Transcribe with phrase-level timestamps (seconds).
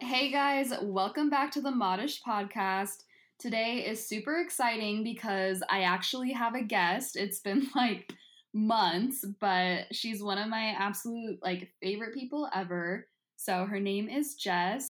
[0.00, 3.02] Hey guys, welcome back to the Modish podcast.
[3.40, 7.16] Today is super exciting because I actually have a guest.
[7.16, 8.12] It's been like
[8.52, 13.08] months, but she's one of my absolute like favorite people ever.
[13.34, 14.88] So her name is Jess.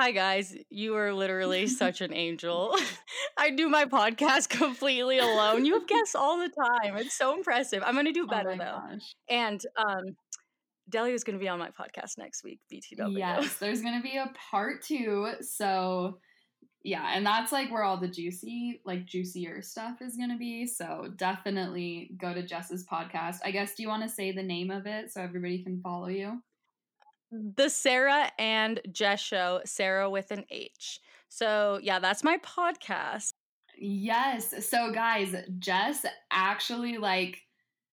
[0.00, 2.74] Hi guys, you are literally such an angel.
[3.36, 5.66] I do my podcast completely alone.
[5.66, 6.96] You have guests all the time.
[6.96, 7.82] It's so impressive.
[7.84, 8.94] I'm going to do better oh though.
[8.94, 9.14] gosh.
[9.28, 10.16] And um
[11.06, 13.18] is going to be on my podcast next week, BTW.
[13.18, 15.32] Yes, there's gonna be a part two.
[15.42, 16.18] So
[16.82, 20.66] yeah, and that's like where all the juicy, like juicier stuff is gonna be.
[20.66, 23.36] So definitely go to Jess's podcast.
[23.44, 26.08] I guess do you want to say the name of it so everybody can follow
[26.08, 26.40] you?
[27.30, 31.00] The Sarah and Jess show, Sarah with an H.
[31.28, 33.34] So, yeah, that's my podcast.
[33.78, 34.68] Yes.
[34.68, 37.38] So guys, Jess actually like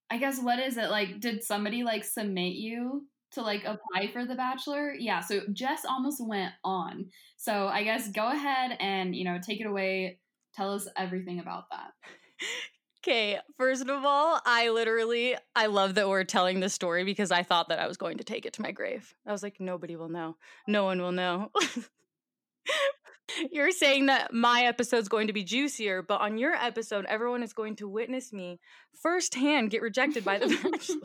[0.09, 0.89] I guess what is it?
[0.89, 4.93] Like did somebody like submit you to like apply for the bachelor?
[4.93, 7.05] Yeah, so Jess almost went on.
[7.37, 10.19] So I guess go ahead and, you know, take it away.
[10.53, 11.91] Tell us everything about that.
[13.07, 17.41] Okay, first of all, I literally I love that we're telling this story because I
[17.41, 19.15] thought that I was going to take it to my grave.
[19.25, 20.35] I was like nobody will know.
[20.67, 21.49] No one will know.
[23.51, 27.53] You're saying that my episode's going to be juicier, but on your episode everyone is
[27.53, 28.59] going to witness me
[29.01, 30.97] firsthand get rejected by the bachelor.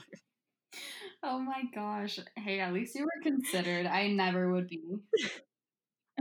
[1.22, 2.18] Oh my gosh.
[2.36, 3.86] Hey, at least you were considered.
[3.86, 4.80] I never would be.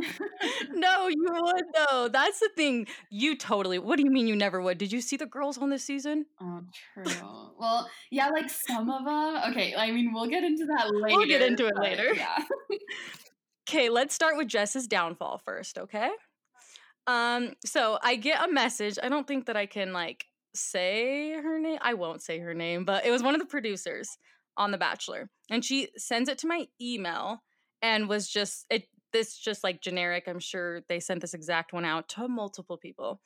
[0.74, 2.08] no, you would though.
[2.08, 2.88] That's the thing.
[3.10, 3.80] You totally.
[3.80, 4.78] What do you mean you never would?
[4.78, 6.26] Did you see the girls on this season?
[6.42, 6.62] Oh,
[6.94, 7.04] true.
[7.60, 9.52] well, yeah, like some of them.
[9.52, 11.18] Okay, I mean, we'll get into that later.
[11.18, 12.14] We'll get into it later.
[12.14, 12.44] Yeah.
[13.70, 16.10] Okay, let's start with Jess's downfall first, okay?
[17.08, 19.00] Um, so I get a message.
[19.02, 21.80] I don't think that I can like say her name.
[21.82, 24.18] I won't say her name, but it was one of the producers
[24.58, 25.30] on The Bachelor.
[25.50, 27.44] And she sends it to my email
[27.82, 30.26] and was just it this just like generic.
[30.28, 33.22] I'm sure they sent this exact one out to multiple people.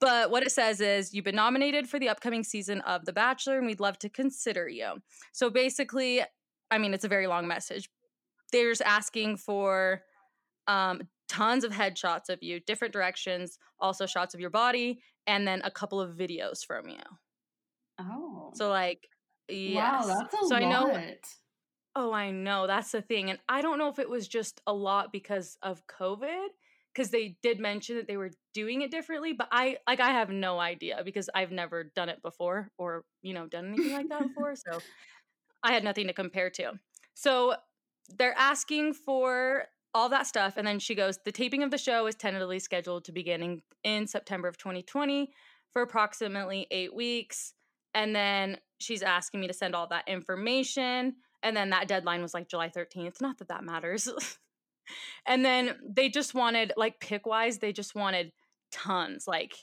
[0.00, 3.58] But what it says is you've been nominated for the upcoming season of The Bachelor
[3.58, 5.02] and we'd love to consider you.
[5.32, 6.22] So basically,
[6.70, 7.90] I mean, it's a very long message.
[8.50, 10.02] They're just asking for
[10.66, 15.60] um, tons of headshots of you, different directions, also shots of your body, and then
[15.64, 16.98] a couple of videos from you.
[17.98, 18.52] Oh.
[18.54, 19.06] So like,
[19.48, 20.06] yes.
[20.06, 20.62] Wow, that's a so lot.
[20.62, 21.04] I know.
[21.96, 22.66] Oh, I know.
[22.66, 25.82] That's the thing, and I don't know if it was just a lot because of
[25.86, 26.46] COVID,
[26.94, 30.30] because they did mention that they were doing it differently, but I like I have
[30.30, 34.22] no idea because I've never done it before or you know done anything like that
[34.22, 34.80] before, so
[35.62, 36.72] I had nothing to compare to.
[37.14, 37.54] So
[38.16, 39.64] they're asking for
[39.94, 43.04] all that stuff and then she goes the taping of the show is tentatively scheduled
[43.04, 45.30] to begin in, in september of 2020
[45.72, 47.54] for approximately eight weeks
[47.94, 52.34] and then she's asking me to send all that information and then that deadline was
[52.34, 54.08] like july 13th not that that matters.
[55.24, 58.32] And then they just wanted like pick wise they just wanted
[58.72, 59.54] tons like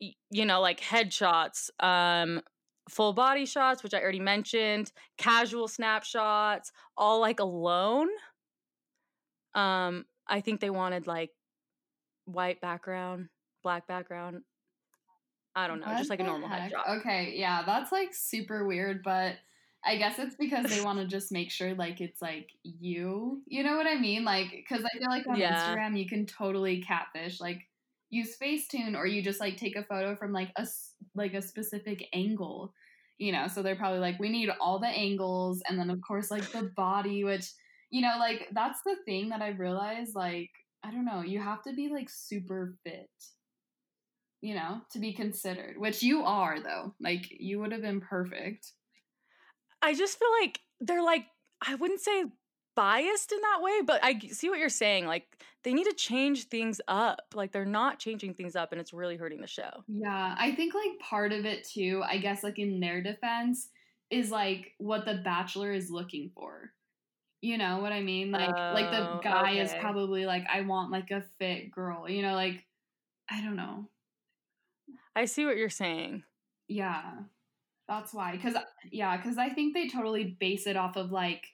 [0.00, 2.40] you know like headshots um
[2.88, 8.08] full body shots which i already mentioned casual snapshots all like alone.
[9.54, 11.30] Um i think they wanted like
[12.24, 13.28] white background
[13.62, 14.42] black background.
[15.54, 16.72] I don't know What just like a normal heck?
[16.72, 19.36] headshot Okay, yeah, that's like super weird, but
[19.84, 23.42] I guess it's because they want to just make sure like it's like you.
[23.46, 24.24] You know what I mean?
[24.24, 25.42] Like cuz I feel like on Yeah.
[25.42, 27.60] Instagram you can totally catfish like
[28.10, 30.66] use Facetune or you just like take a photo from like a
[31.14, 32.72] like a specific angle.
[33.18, 36.30] You know, so they're probably like we need all the angles and then of course
[36.30, 37.52] like the body which
[37.90, 40.50] you know like that's the thing that I realized like
[40.84, 43.10] I don't know, you have to be like super fit
[44.40, 46.94] you know, to be considered, which you are though.
[47.00, 48.72] Like you would have been perfect.
[49.82, 51.26] I just feel like they're like
[51.66, 52.24] i wouldn't say
[52.74, 56.44] biased in that way but I see what you're saying like they need to change
[56.44, 60.34] things up like they're not changing things up and it's really hurting the show Yeah,
[60.38, 63.68] I think like part of it too, I guess like in their defense
[64.10, 66.72] is like what the bachelor is looking for.
[67.42, 68.32] You know what I mean?
[68.32, 72.08] Like like the Oh, guy is probably like I want like a fit girl.
[72.08, 72.66] You know like
[73.30, 73.90] I don't know.
[75.16, 76.24] i see what you're saying
[76.68, 77.24] Yeah.
[77.88, 78.54] That's why cuz
[78.90, 81.46] yeah, cuz I think they totally base it off of like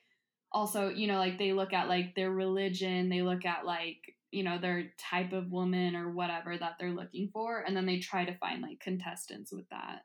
[0.53, 4.43] also, you know, like they look at like their religion, they look at like, you
[4.43, 8.25] know, their type of woman or whatever that they're looking for and then they try
[8.25, 10.03] to find like contestants with that.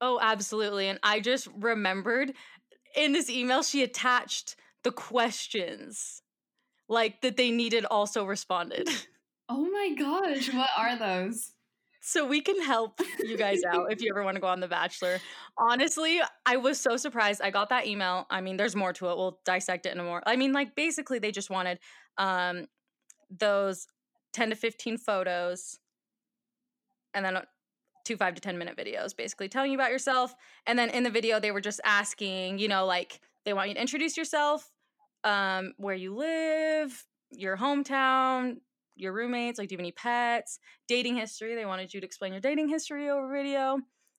[0.00, 0.88] Oh, absolutely.
[0.88, 2.32] And I just remembered
[2.94, 6.22] in this email, she attached the questions
[6.88, 8.88] like that they needed also responded.
[9.48, 11.52] Oh my gosh, what are those?
[12.00, 14.68] So we can help you guys out if you ever want to go on The
[14.68, 15.20] Bachelor.
[15.58, 17.42] Honestly, I was so surprised.
[17.42, 18.26] I got that email.
[18.30, 19.16] I mean, there's more to it.
[19.16, 20.22] We'll dissect it in a more.
[20.26, 21.78] I mean, like basically they just wanted
[22.16, 22.66] um
[23.30, 23.86] those
[24.32, 25.78] 10 to 15 photos
[27.14, 27.38] and then
[28.04, 30.34] two 5 to 10 minute videos basically telling you about yourself
[30.66, 33.74] and then in the video they were just asking, you know, like they want you
[33.74, 34.70] to introduce yourself,
[35.24, 38.58] um where you live, your hometown,
[38.98, 41.54] your roommates, like do you have any pets, dating history.
[41.54, 43.78] They wanted you to explain your dating history over video.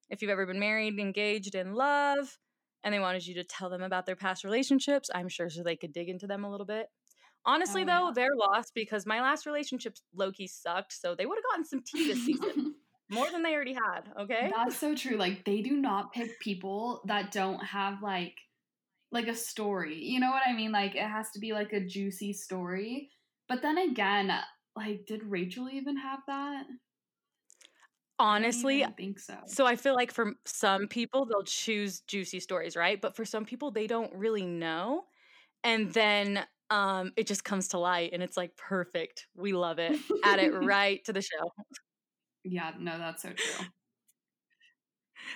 [0.10, 2.38] If you've ever been married, engaged, in love,
[2.84, 5.76] and they wanted you to tell them about their past relationships, I'm sure so they
[5.76, 6.88] could dig into them a little bit.
[7.46, 8.12] Honestly, Oh, though, yeah.
[8.16, 11.82] they're lost because my last relationship low key sucked, so they would have gotten some
[11.86, 12.76] tea this season.
[13.12, 14.52] More than they already had, okay?
[14.56, 15.18] That's so true.
[15.18, 18.36] Like they do not pick people that don't have like
[19.12, 19.98] like a story.
[20.04, 20.72] You know what I mean?
[20.72, 23.10] Like it has to be like a juicy story.
[23.48, 24.32] But then again,
[24.80, 26.66] like did Rachel even have that?
[26.66, 29.38] I don't Honestly, even think so.
[29.46, 33.00] So I feel like for some people they'll choose juicy stories, right?
[33.02, 35.06] But for some people they don't really know.
[35.64, 39.28] And then um it just comes to light and it's like perfect.
[39.36, 40.02] We love it.
[40.24, 41.52] Add it right to the show.
[42.44, 43.68] yeah, no, that's so true.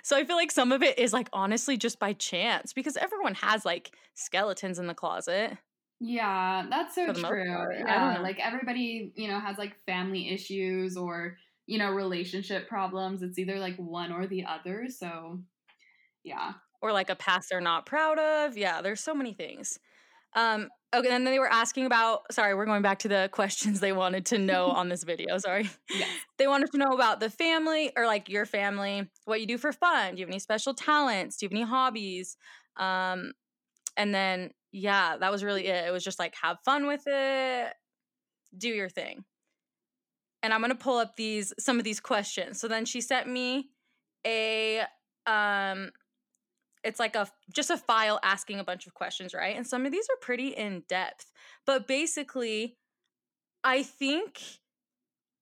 [0.02, 3.36] So I feel like some of it is like honestly just by chance because everyone
[3.36, 5.58] has like skeletons in the closet.
[6.06, 7.46] Yeah, that's so For the most true.
[7.48, 8.22] part, I don't Yeah, know.
[8.22, 13.22] like everybody, you know, has like family issues or, you know, relationship problems.
[13.24, 14.88] It's either like one or the other.
[14.90, 15.40] So,
[16.24, 16.54] yeah.
[16.82, 18.58] Or like a past they're not proud of.
[18.58, 19.80] Yeah, there's so many things.
[20.36, 23.80] Um okay, and then they were asking about sorry, we're going back to the questions
[23.80, 25.38] they wanted to know on this video.
[25.38, 25.70] Sorry.
[25.94, 26.10] Yes.
[26.38, 29.72] they wanted to know about the family or like your family, what you do for
[29.72, 30.16] fun.
[30.16, 31.38] Do you have any special talents?
[31.38, 32.38] Do you have any hobbies?
[32.78, 33.34] Um,
[33.98, 35.88] and then yeah, that was really it.
[35.88, 37.74] It was just like have fun with it,
[38.58, 39.24] do your thing.
[40.42, 42.60] And I'm gonna pull up these some of these questions.
[42.60, 43.70] So then she sent me
[44.26, 44.82] a
[45.28, 45.92] um
[46.84, 49.56] it's like a just a file asking a bunch of questions, right?
[49.56, 51.32] And some of these are pretty in depth.
[51.66, 52.76] But basically,
[53.64, 54.42] I think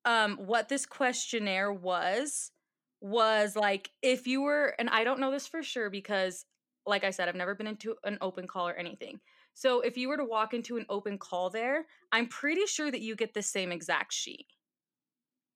[0.03, 2.51] um what this questionnaire was
[2.99, 6.45] was like if you were and I don't know this for sure because
[6.85, 9.19] like I said I've never been into an open call or anything.
[9.53, 13.01] So if you were to walk into an open call there, I'm pretty sure that
[13.01, 14.47] you get the same exact sheet.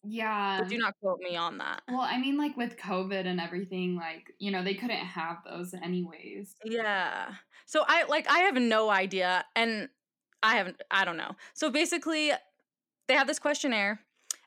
[0.03, 0.59] Yeah.
[0.59, 1.81] But do not quote me on that.
[1.87, 5.73] Well, I mean, like with COVID and everything, like, you know, they couldn't have those
[5.73, 6.55] anyways.
[6.63, 7.33] Yeah.
[7.65, 9.89] So I like I have no idea and
[10.43, 11.35] I haven't I don't know.
[11.53, 12.31] So basically
[13.07, 13.99] they have this questionnaire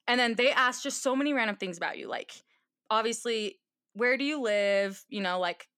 [0.06, 2.32] and then they ask just so many random things about you like
[2.90, 3.58] obviously
[3.94, 5.68] where do you live, you know, like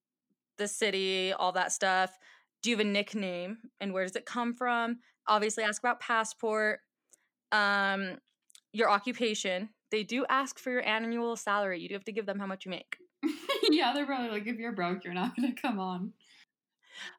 [0.60, 2.16] the city, all that stuff.
[2.62, 4.98] Do you have a nickname and where does it come from?
[5.26, 6.80] Obviously ask about passport,
[7.50, 8.18] um
[8.72, 9.70] your occupation.
[9.90, 11.80] They do ask for your annual salary.
[11.80, 12.96] You do have to give them how much you make.
[13.70, 16.12] yeah, they're probably like, if you're broke, you're not going to come on.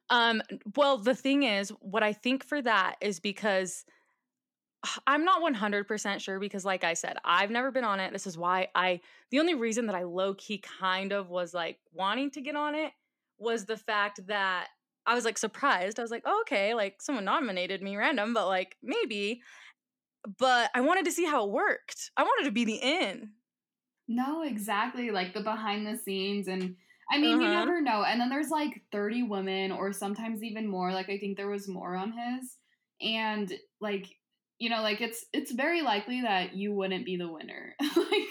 [0.10, 0.42] Um,
[0.76, 3.86] well, the thing is, what I think for that is because
[5.06, 8.12] I'm not 100% sure because, like I said, I've never been on it.
[8.12, 11.80] This is why I, the only reason that I low key kind of was like
[11.94, 12.92] wanting to get on it
[13.42, 14.70] was the fact that
[15.06, 16.00] I was like surprised.
[16.00, 19.42] I was like, oh, okay, like someone nominated me random, but like maybe.
[20.38, 22.12] But I wanted to see how it worked.
[22.18, 23.34] I wanted to be the in.
[24.08, 25.12] No, exactly.
[25.12, 26.48] Like the behind the scenes.
[26.48, 26.75] And
[27.10, 27.50] I mean, you Uh-huh.
[27.50, 28.04] never know.
[28.04, 30.92] And then there's like 30 women or sometimes even more.
[30.94, 32.58] Like I think there was more on his.
[33.01, 34.08] And like,
[34.60, 37.75] you know, like it's it's very likely that you wouldn't be the winner.
[37.96, 38.30] like,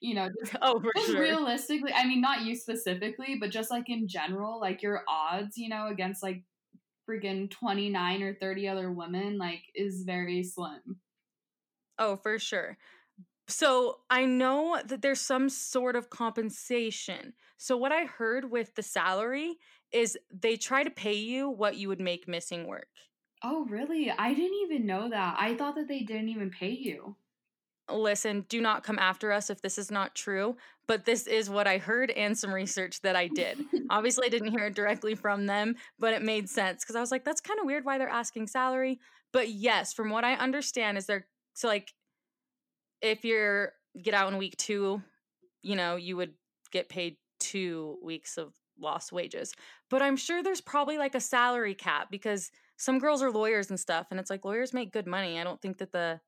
[0.00, 1.36] you know, just, Oh, for just sure.
[1.36, 5.68] realistically, I mean, not you specifically, but just like in general, like your odds, you
[5.68, 6.44] know, against like
[7.08, 11.00] freaking 29 or 30 other women, like is very slim.
[11.98, 12.76] Oh, for sure.
[13.48, 17.34] So I know that there's some sort of compensation.
[17.58, 19.58] So what I heard with the salary
[19.92, 22.88] is they try to pay you what you would make missing work.
[23.44, 24.10] Oh, really?
[24.10, 25.36] I didn't even know that.
[25.38, 27.16] I thought that they didn't even pay you.
[27.90, 31.66] Listen, do not come after us if this is not true, but this is what
[31.66, 33.58] I heard and some research that I did.
[33.90, 37.10] Obviously, I didn't hear it directly from them, but it made sense because I was
[37.10, 38.98] like, that's kind of weird why they're asking salary.
[39.32, 41.92] But yes, from what I understand, is they're so like
[43.02, 43.72] if you're
[44.02, 45.02] get out in week two,
[45.62, 46.32] you know, you would
[46.72, 49.52] get paid two weeks of lost wages.
[49.90, 53.78] But I'm sure there's probably like a salary cap because some girls are lawyers and
[53.78, 55.38] stuff, and it's like lawyers make good money.
[55.38, 56.20] I don't think that the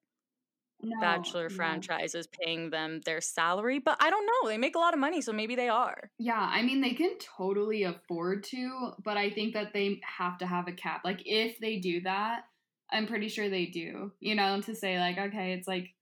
[0.80, 1.88] No, Bachelor no.
[1.88, 4.48] franchise is paying them their salary, but I don't know.
[4.48, 6.10] They make a lot of money, so maybe they are.
[6.18, 10.46] Yeah, I mean they can totally afford to, but I think that they have to
[10.46, 11.02] have a cap.
[11.04, 12.44] Like if they do that,
[12.90, 14.12] I'm pretty sure they do.
[14.20, 15.94] You know, to say like, okay, it's like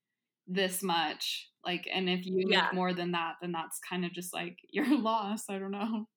[0.46, 1.50] this much.
[1.64, 2.70] Like, and if you Yeah.
[2.70, 5.48] make more than that, then that's kind of just like your loss.
[5.50, 6.08] I don't know.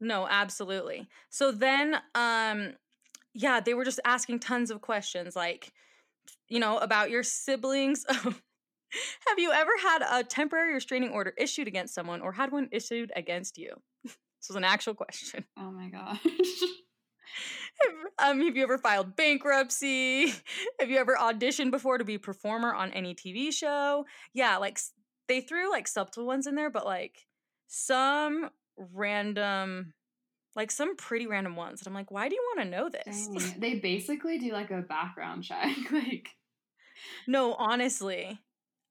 [0.00, 1.08] No, absolutely.
[1.30, 2.74] So then um
[3.34, 5.72] yeah, they were just asking tons of questions like
[6.48, 8.04] you know, about your siblings.
[9.28, 13.12] Have you ever had a temporary restraining order issued against someone or had one issued
[13.14, 13.74] against you?
[14.40, 15.44] This was an actual question.
[15.58, 16.24] Oh my gosh.
[18.20, 20.28] um, have you ever filed bankruptcy?
[20.78, 24.06] Have you ever auditioned before to be a performer on any TV show?
[24.34, 24.78] Yeah, like
[25.26, 27.26] they threw like subtle ones in there, but like
[27.66, 29.92] some random,
[30.58, 31.80] like some pretty random ones.
[31.80, 33.28] And I'm like, why do you want to know this?
[33.28, 33.54] Dang.
[33.60, 35.76] They basically do like a background check.
[35.92, 36.30] like,
[37.28, 38.40] No, honestly,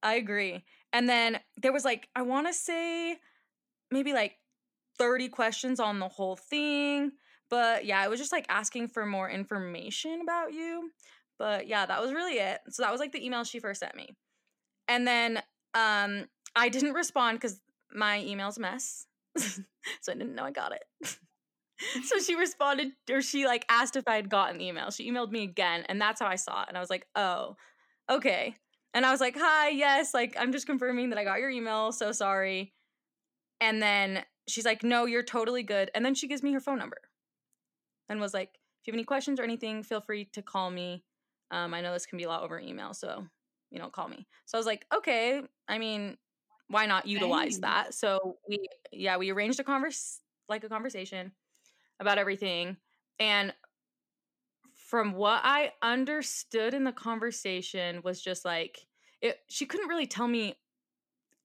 [0.02, 0.64] I agree.
[0.94, 3.18] And then there was like, I want to say
[3.92, 4.38] maybe like
[4.98, 7.12] 30 questions on the whole thing.
[7.50, 10.92] But yeah, it was just like asking for more information about you.
[11.38, 12.62] But yeah, that was really it.
[12.70, 14.16] So that was like the email she first sent me.
[14.88, 15.42] And then
[15.74, 17.60] um I didn't respond because
[17.94, 19.06] my email's a mess.
[19.38, 21.18] so I didn't know I got it.
[22.04, 24.92] So she responded or she like asked if I had gotten the email.
[24.92, 26.70] She emailed me again, and that's how I saw it.
[26.70, 27.56] And I was like, oh,
[28.10, 28.56] okay.
[28.94, 31.92] And I was like, hi, yes, like I'm just confirming that I got your email.
[31.92, 32.74] So sorry.
[33.62, 35.92] And then she's like, no, you're totally good.
[35.94, 36.98] And then she gives me her phone number
[38.10, 41.04] and was like, if you have any questions or anything, feel free to call me.
[41.52, 43.26] Um, I know this can be a lot over email, so
[43.72, 44.26] you know, call me.
[44.46, 45.42] So I was like, okay.
[45.68, 46.18] I mean,
[46.70, 47.94] why not utilize that?
[47.94, 51.34] So we, yeah, we arranged a converse, like a conversation
[52.00, 52.78] about everything,
[53.20, 53.54] and
[54.74, 58.86] from what I understood in the conversation was just like
[59.22, 59.40] it.
[59.48, 60.56] She couldn't really tell me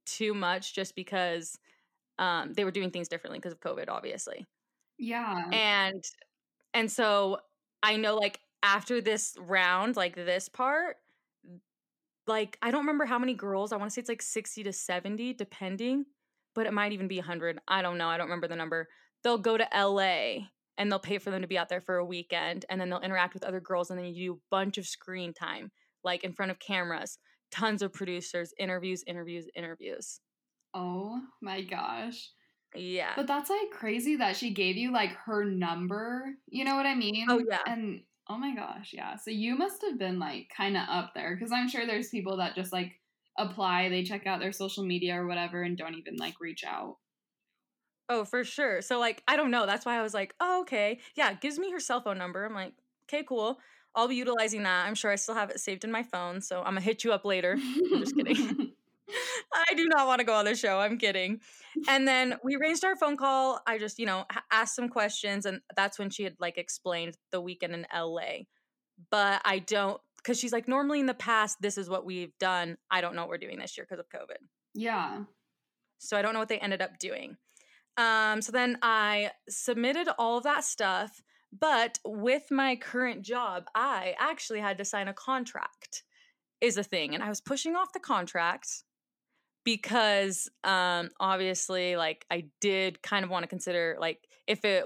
[0.05, 1.59] too much, just because
[2.19, 4.47] um, they were doing things differently because of COVID, obviously
[5.03, 5.49] yeah.
[5.51, 6.05] and
[6.75, 7.39] and so
[7.83, 10.97] i know like after this round like this part
[12.27, 14.73] like i don't remember how many girls i want to say it's like 60 to
[14.73, 16.07] 70 depending
[16.55, 18.89] but it might even be 100 i don't know i don't remember the number
[19.23, 20.45] they'll go to la
[20.79, 23.01] and they'll pay for them to be out there for a weekend and then they'll
[23.01, 25.71] interact with other girls and then you do a bunch of screen time
[26.05, 27.19] like in front of cameras
[27.51, 30.21] tons of producers interviews interviews interviews
[30.75, 32.31] oh my gosh.
[32.75, 36.25] yeah But that's like crazy that she gave you like her number.
[36.49, 37.27] You know what I oh, mean?
[37.29, 37.61] Oh, yeah.
[37.67, 39.17] And oh my gosh, yeah.
[39.17, 42.39] So you must have been like kind of up there because I'm sure there's people
[42.39, 42.93] that just like
[43.39, 46.97] apply, they check out their social media or whatever and don't even like reach out.
[48.09, 48.83] Oh, for sure.
[48.83, 49.67] So like I don't know.
[49.67, 51.01] That's why I was like, oh, okay.
[51.15, 52.45] Yeah, gives me her cell phone number.
[52.45, 52.75] I'm like,
[53.09, 53.59] okay, cool.
[53.95, 54.87] I'll be utilizing that.
[54.87, 56.41] I'm sure I still have it saved in my phone.
[56.41, 57.59] So I'm gonna hit you up later.
[57.59, 58.73] I'm just kidding.
[59.71, 60.79] I do not want to go on the show.
[60.79, 61.41] I'm kidding.
[61.89, 63.61] And then we arranged our phone call.
[63.67, 67.41] I just, you know, asked some questions, and that's when she had like explained the
[67.41, 68.45] weekend in LA.
[69.11, 72.79] But I don't, because she's like, normally in the past, this is what we've done.
[72.91, 74.39] I don't know what we're doing this year because of COVID.
[74.75, 75.25] yeah.
[75.99, 77.37] So I don't know what they ended up doing.
[77.97, 81.23] Um, so then I submitted all of that stuff,
[81.53, 86.03] but with my current job, I actually had to sign a contract,
[86.61, 87.15] is a thing.
[87.15, 88.85] And I was pushing off the contract
[89.65, 94.19] because um obviously like I did kind of want to consider like
[94.49, 94.85] if it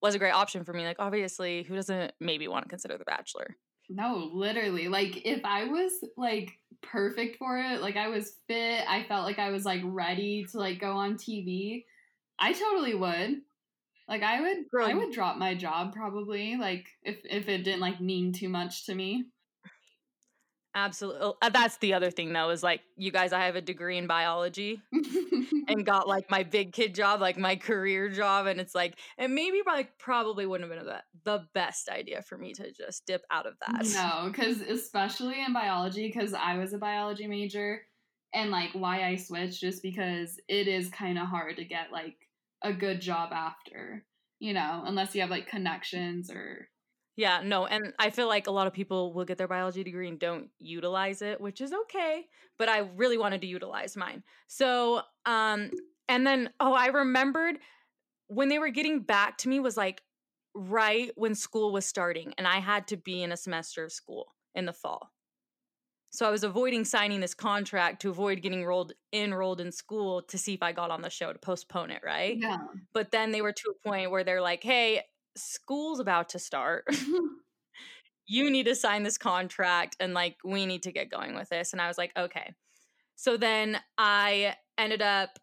[0.00, 3.04] was a great option for me, like obviously who doesn't maybe want to consider the
[3.04, 3.56] bachelor?
[3.88, 4.88] No, literally.
[4.88, 9.38] Like if I was like perfect for it, like I was fit, I felt like
[9.38, 11.84] I was like ready to like go on TV,
[12.38, 13.42] I totally would.
[14.08, 17.80] Like I would Girl, I would drop my job probably, like if if it didn't
[17.80, 19.24] like mean too much to me.
[20.74, 21.32] Absolutely.
[21.40, 24.06] Uh, That's the other thing though, is like you guys, I have a degree in
[24.06, 24.82] biology.
[25.68, 29.34] and got like my big kid job, like my career job, and it's like, and
[29.34, 33.22] maybe like probably wouldn't have been the, the best idea for me to just dip
[33.30, 33.86] out of that.
[33.94, 37.82] No, because especially in biology, because I was a biology major,
[38.32, 42.16] and like why I switched just because it is kind of hard to get like
[42.64, 44.06] a good job after,
[44.40, 46.68] you know, unless you have like connections or
[47.16, 50.08] Yeah, no, and I feel like a lot of people will get their biology degree
[50.08, 52.26] and don't utilize it, which is okay.
[52.58, 54.24] But I really wanted to utilize mine.
[54.48, 55.70] So, um,
[56.08, 57.58] and then oh, I remembered
[58.28, 60.02] when they were getting back to me was like
[60.54, 64.34] right when school was starting, and I had to be in a semester of school
[64.54, 65.13] in the fall.
[66.14, 70.38] So I was avoiding signing this contract to avoid getting enrolled enrolled in school to
[70.38, 72.38] see if I got on the show to postpone it, right?
[72.38, 72.58] yeah.
[72.92, 75.02] But then they were to a point where they're like, "Hey,
[75.36, 77.26] school's about to start." Mm-hmm.
[78.26, 81.74] you need to sign this contract and like we need to get going with this
[81.74, 82.54] and i was like okay
[83.16, 85.38] so then i ended up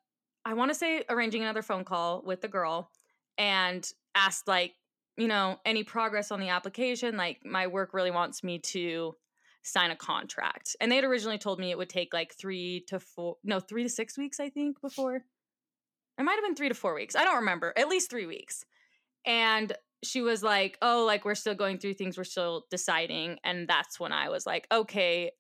[0.46, 2.90] i want to say arranging another phone call with the girl
[3.38, 4.74] and asked like
[5.16, 9.16] you know any progress on the application like my work really wants me to
[9.64, 10.76] sign a contract.
[10.80, 13.84] And they had originally told me it would take like three to four, no, three
[13.84, 15.24] to six weeks, I think, before.
[16.18, 17.16] It might have been three to four weeks.
[17.16, 17.74] I don't remember.
[17.78, 18.66] At least three weeks.
[19.26, 23.38] And she was like, oh, like we're still going through things, we're still deciding.
[23.44, 25.32] And that's when I was like, okay,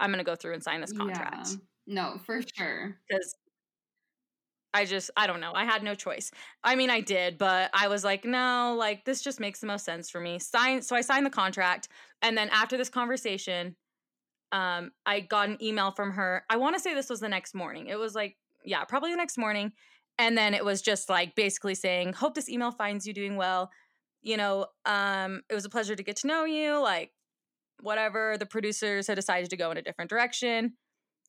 [0.00, 1.48] I'm going to go through and sign this contract.
[1.50, 1.56] Yeah.
[1.86, 2.96] No, for sure.
[3.08, 3.34] Because
[4.74, 5.52] I just, I don't know.
[5.54, 6.32] I had no choice.
[6.64, 9.84] I mean, I did, but I was like, no, like this just makes the most
[9.84, 10.40] sense for me.
[10.40, 10.82] Sign.
[10.82, 11.88] So I signed the contract.
[12.20, 13.76] And then after this conversation,
[14.50, 16.44] um, I got an email from her.
[16.50, 17.86] I want to say this was the next morning.
[17.86, 19.72] It was like, yeah, probably the next morning.
[20.18, 23.70] And then it was just like basically saying, hope this email finds you doing well.
[24.22, 26.80] You know, um, it was a pleasure to get to know you.
[26.80, 27.12] Like,
[27.80, 28.36] whatever.
[28.38, 30.74] The producers had decided to go in a different direction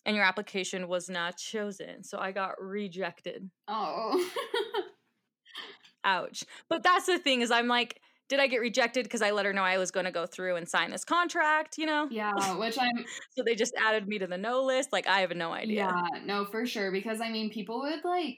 [0.05, 2.03] and your application was not chosen.
[2.03, 3.49] So I got rejected.
[3.67, 4.29] Oh.
[6.03, 6.43] Ouch.
[6.69, 9.53] But that's the thing is I'm like, did I get rejected because I let her
[9.53, 12.07] know I was going to go through and sign this contract, you know?
[12.09, 14.91] yeah, which I'm So they just added me to the no list.
[14.91, 15.91] Like I have no idea.
[15.91, 16.91] Yeah, no, for sure.
[16.91, 18.37] Because I mean, people would like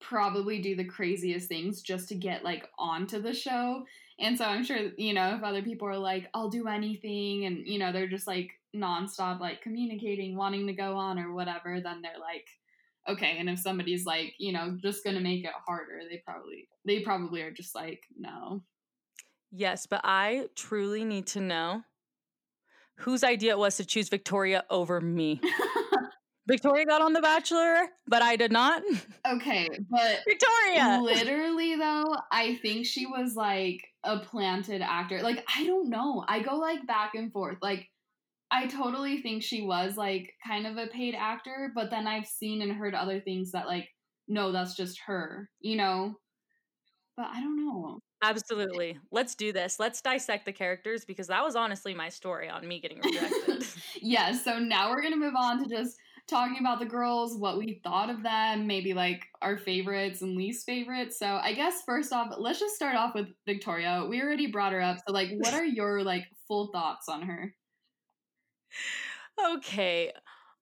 [0.00, 3.84] probably do the craziest things just to get like onto the show.
[4.18, 7.66] And so I'm sure, you know, if other people are like, I'll do anything, and,
[7.66, 12.02] you know, they're just like nonstop, like communicating, wanting to go on or whatever, then
[12.02, 12.46] they're like,
[13.08, 13.36] okay.
[13.38, 17.42] And if somebody's like, you know, just gonna make it harder, they probably, they probably
[17.42, 18.62] are just like, no.
[19.52, 21.82] Yes, but I truly need to know
[22.96, 25.40] whose idea it was to choose Victoria over me.
[26.46, 28.82] Victoria got on The Bachelor, but I did not.
[29.26, 30.98] okay, but Victoria!
[31.00, 35.22] literally though, I think she was like a planted actor.
[35.22, 36.24] Like, I don't know.
[36.26, 37.58] I go like back and forth.
[37.62, 37.88] Like,
[38.50, 42.62] I totally think she was like kind of a paid actor, but then I've seen
[42.62, 43.88] and heard other things that like,
[44.26, 46.14] no, that's just her, you know?
[47.16, 48.00] But I don't know.
[48.22, 48.98] Absolutely.
[49.10, 49.78] Let's do this.
[49.78, 53.64] Let's dissect the characters because that was honestly my story on me getting rejected.
[54.02, 55.96] yeah, so now we're gonna move on to just
[56.28, 60.66] talking about the girls, what we thought of them, maybe like our favorites and least
[60.66, 61.18] favorites.
[61.18, 64.06] So I guess first off, let's just start off with Victoria.
[64.08, 64.98] We already brought her up.
[65.06, 67.54] So like what are your like full thoughts on her?
[69.56, 70.12] Okay.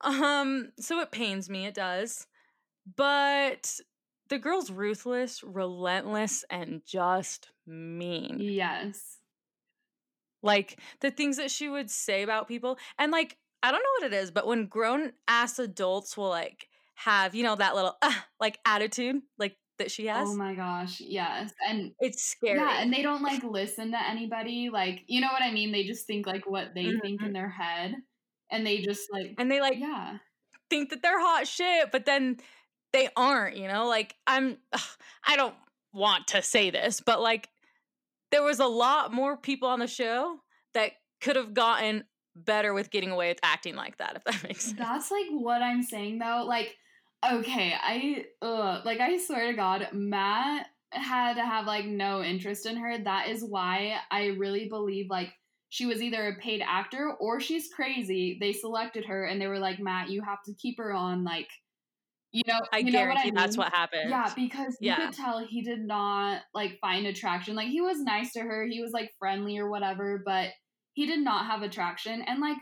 [0.01, 2.27] Um, so it pains me, it does.
[2.97, 3.81] But
[4.29, 8.37] the girl's ruthless, relentless, and just mean.
[8.39, 9.19] Yes.
[10.43, 12.79] Like the things that she would say about people.
[12.99, 16.69] And like, I don't know what it is, but when grown ass adults will like
[16.95, 20.29] have, you know, that little uh, like attitude, like that she has.
[20.29, 21.53] Oh my gosh, yes.
[21.69, 22.59] And it's scary.
[22.59, 24.71] yeah, and they don't like listen to anybody.
[24.71, 25.73] Like, you know what I mean?
[25.73, 27.27] They just think like what they think Mhm.
[27.27, 27.95] in their head.
[28.51, 30.19] And they just like and they like yeah.
[30.71, 32.39] think that they're hot shit, but then
[32.93, 33.87] they aren't, you know?
[33.87, 34.81] Like I'm ugh,
[35.27, 35.55] I don't
[35.93, 37.49] want to say this, but like
[38.31, 40.39] there was a lot more people on the show
[40.75, 42.05] that could have gotten
[42.37, 44.79] better with getting away with acting like that, if that makes sense.
[44.79, 46.45] That's like what I'm saying though.
[46.47, 46.77] Like,
[47.25, 52.67] okay, I ugh, like I swear to God, Matt had to have like no interest
[52.67, 52.99] in her.
[52.99, 55.33] That is why I really believe like
[55.71, 58.39] she was either a paid actor or she's crazy.
[58.41, 61.25] They selected her and they were like, Matt, you have to keep her on.
[61.25, 61.49] Like,
[62.33, 63.59] you know, I you know what guarantee I that's mean?
[63.59, 64.11] what happened.
[64.11, 64.97] Yeah, because you Yeah.
[64.97, 67.55] could tell he did not like find attraction.
[67.55, 70.51] Like he was nice to her, he was like friendly or whatever, but
[70.95, 72.23] he did not have attraction.
[72.23, 72.59] And like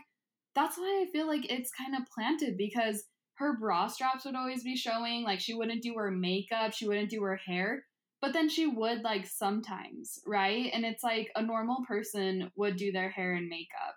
[0.55, 3.03] that's why I feel like it's kind of planted because
[3.37, 5.23] her bra straps would always be showing.
[5.23, 7.83] Like she wouldn't do her makeup, she wouldn't do her hair,
[8.21, 10.69] but then she would like sometimes, right?
[10.73, 13.95] And it's like a normal person would do their hair and makeup.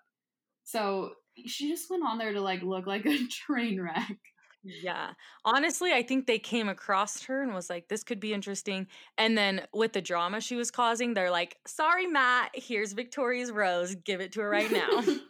[0.64, 1.12] So
[1.46, 4.18] she just went on there to like look like a train wreck.
[4.62, 5.12] Yeah.
[5.44, 8.88] Honestly, I think they came across her and was like, this could be interesting.
[9.16, 13.94] And then with the drama she was causing, they're like, sorry, Matt, here's Victoria's rose.
[13.94, 15.02] Give it to her right now.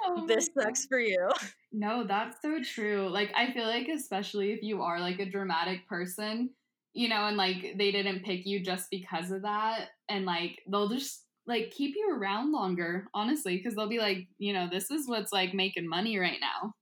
[0.00, 0.64] Oh this God.
[0.64, 1.30] sucks for you.
[1.72, 3.08] No, that's so true.
[3.08, 6.50] Like I feel like especially if you are like a dramatic person,
[6.92, 10.88] you know, and like they didn't pick you just because of that and like they'll
[10.88, 15.08] just like keep you around longer, honestly, cuz they'll be like, you know, this is
[15.08, 16.74] what's like making money right now.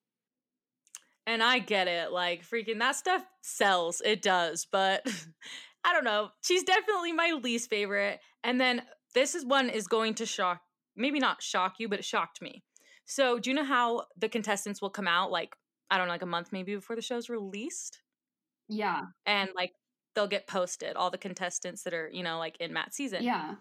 [1.26, 2.11] And I get it.
[2.12, 4.00] Like, freaking that stuff sells.
[4.04, 4.66] It does.
[4.70, 5.06] But
[5.85, 6.30] I don't know.
[6.42, 8.20] She's definitely my least favorite.
[8.44, 8.82] And then
[9.14, 10.61] this is one is going to shock,
[10.96, 12.62] maybe not shock you, but it shocked me.
[13.05, 15.55] So, do you know how the contestants will come out like,
[15.90, 18.00] I don't know, like a month maybe before the show's released?
[18.68, 19.02] Yeah.
[19.26, 19.72] And like
[20.14, 23.22] they'll get posted, all the contestants that are, you know, like in Matt's season.
[23.22, 23.55] Yeah.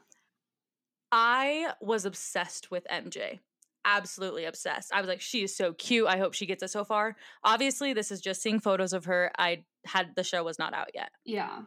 [1.12, 3.40] I was obsessed with MJ.
[3.84, 4.94] Absolutely obsessed.
[4.94, 6.08] I was like, she is so cute.
[6.08, 7.16] I hope she gets it so far.
[7.44, 9.32] Obviously, this is just seeing photos of her.
[9.38, 11.10] I had the show was not out yet.
[11.26, 11.62] Yeah.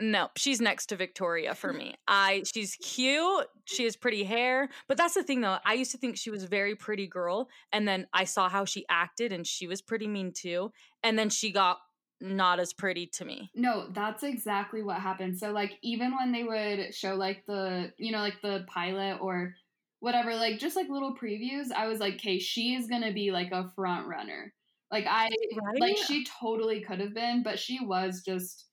[0.00, 1.94] No, she's next to Victoria for me.
[2.08, 5.58] I she's cute, she has pretty hair, but that's the thing though.
[5.64, 8.64] I used to think she was a very pretty girl, and then I saw how
[8.64, 10.72] she acted, and she was pretty mean too.
[11.02, 11.78] And then she got
[12.20, 13.50] not as pretty to me.
[13.54, 15.38] No, that's exactly what happened.
[15.38, 19.54] So like even when they would show like the you know like the pilot or
[20.00, 23.52] whatever, like just like little previews, I was like, okay, she is gonna be like
[23.52, 24.52] a front runner.
[24.90, 25.80] Like I Right?
[25.80, 28.66] like she totally could have been, but she was just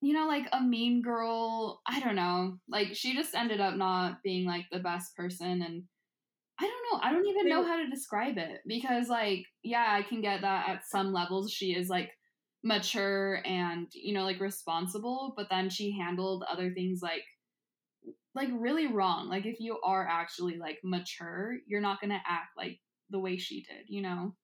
[0.00, 1.80] you know like a mean girl.
[1.86, 2.58] I don't know.
[2.68, 5.82] Like she just ended up not being like the best person and
[6.60, 7.00] I don't know.
[7.02, 10.68] I don't even know how to describe it because like yeah, I can get that
[10.68, 12.10] at some levels she is like
[12.64, 17.22] mature and you know like responsible, but then she handled other things like
[18.34, 19.28] like really wrong.
[19.28, 22.78] Like if you are actually like mature, you're not going to act like
[23.10, 24.34] the way she did, you know.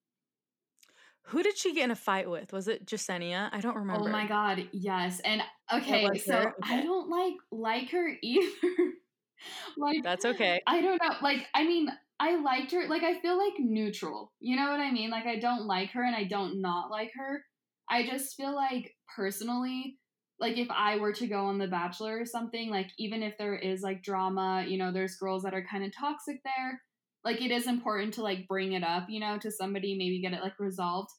[1.29, 2.53] Who did she get in a fight with?
[2.53, 3.49] Was it Jessenia?
[3.51, 4.09] I don't oh remember.
[4.09, 5.21] Oh my god, yes.
[5.21, 6.55] And okay, so her?
[6.63, 8.49] I don't like like her either.
[9.79, 10.61] like That's okay.
[10.67, 11.17] I don't know.
[11.23, 11.89] Like, I mean,
[12.21, 12.87] I liked her.
[12.89, 14.33] Like, I feel like neutral.
[14.41, 15.11] You know what I mean?
[15.11, 17.43] Like, I don't like her and I don't not like her.
[17.89, 19.99] I just feel like personally,
[20.41, 23.57] like if I were to go on The Bachelor or something, like even if there
[23.57, 26.81] is like drama, you know, there's girls that are kind of toxic there.
[27.25, 30.33] Like it is important to like bring it up, you know, to somebody, maybe get
[30.33, 31.11] it like resolved.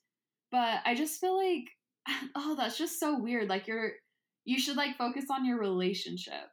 [0.51, 1.65] But I just feel like,
[2.35, 3.49] oh, that's just so weird.
[3.49, 3.93] Like you're,
[4.45, 6.49] you should like focus on your relationship.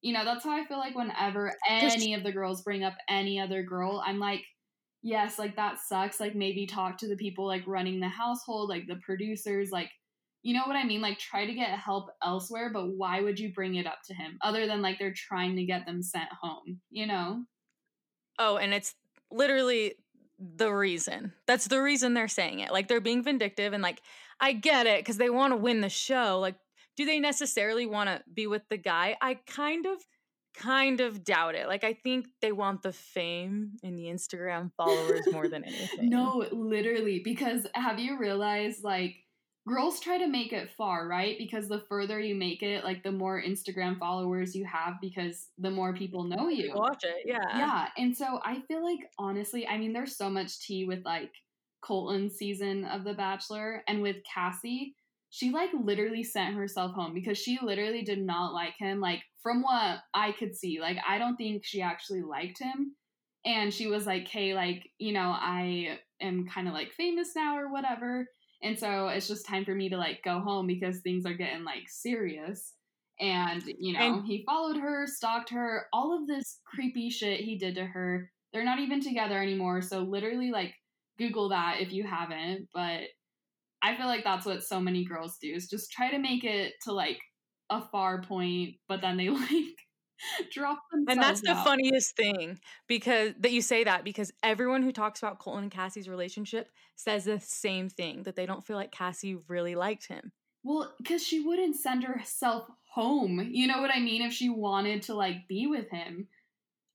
[0.00, 3.40] You know, that's how I feel like whenever any of the girls bring up any
[3.40, 4.42] other girl, I'm like,
[5.02, 6.20] yes, like that sucks.
[6.20, 9.90] Like maybe talk to the people like running the household, like the producers, like
[10.44, 11.00] you know what I mean?
[11.00, 14.36] Like try to get help elsewhere, but why would you bring it up to him
[14.42, 17.44] other than like they're trying to get them sent home, you know?
[18.38, 18.94] Oh, and it's
[19.30, 19.94] literally
[20.38, 21.32] the reason.
[21.46, 22.72] That's the reason they're saying it.
[22.72, 24.00] Like they're being vindictive and like
[24.40, 26.40] I get it cuz they want to win the show.
[26.40, 26.56] Like
[26.96, 29.16] do they necessarily want to be with the guy?
[29.20, 29.98] I kind of
[30.54, 31.66] kind of doubt it.
[31.66, 36.08] Like I think they want the fame and the Instagram followers more than anything.
[36.08, 39.16] No, literally, because have you realized like
[39.66, 41.36] girls try to make it far, right?
[41.38, 45.70] Because the further you make it, like the more Instagram followers you have because the
[45.70, 46.72] more people know you.
[46.74, 47.22] watch it.
[47.24, 47.56] Yeah.
[47.56, 47.88] Yeah.
[47.96, 51.30] And so I feel like honestly, I mean, there's so much tea with like
[51.82, 54.94] Colton's season of The Bachelor and with Cassie.
[55.30, 59.00] She like literally sent herself home because she literally did not like him.
[59.00, 62.94] Like, from what I could see, like, I don't think she actually liked him.
[63.44, 67.58] And she was like, hey, like, you know, I am kind of like famous now
[67.58, 68.26] or whatever.
[68.64, 71.64] And so it's just time for me to like go home because things are getting
[71.64, 72.72] like serious.
[73.20, 77.56] And, you know, And- he followed her, stalked her, all of this creepy shit he
[77.56, 78.32] did to her.
[78.52, 79.82] They're not even together anymore.
[79.82, 80.74] So literally, like,
[81.18, 82.68] Google that if you haven't.
[82.74, 83.02] But
[83.82, 86.72] I feel like that's what so many girls do is just try to make it
[86.84, 87.20] to like
[87.70, 89.76] a far point, but then they like
[90.52, 91.12] drop themselves.
[91.12, 91.64] And that's the out.
[91.64, 96.08] funniest thing because that you say that because everyone who talks about Colton and Cassie's
[96.08, 100.32] relationship says the same thing that they don't feel like Cassie really liked him.
[100.62, 103.48] Well, because she wouldn't send herself home.
[103.50, 104.22] You know what I mean?
[104.22, 106.28] If she wanted to like be with him.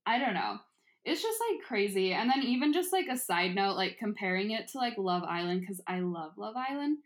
[0.06, 0.58] I don't know.
[1.06, 2.14] It's just like crazy.
[2.14, 5.62] And then even just like a side note, like comparing it to like Love Island,
[5.62, 6.98] because I love Love Island.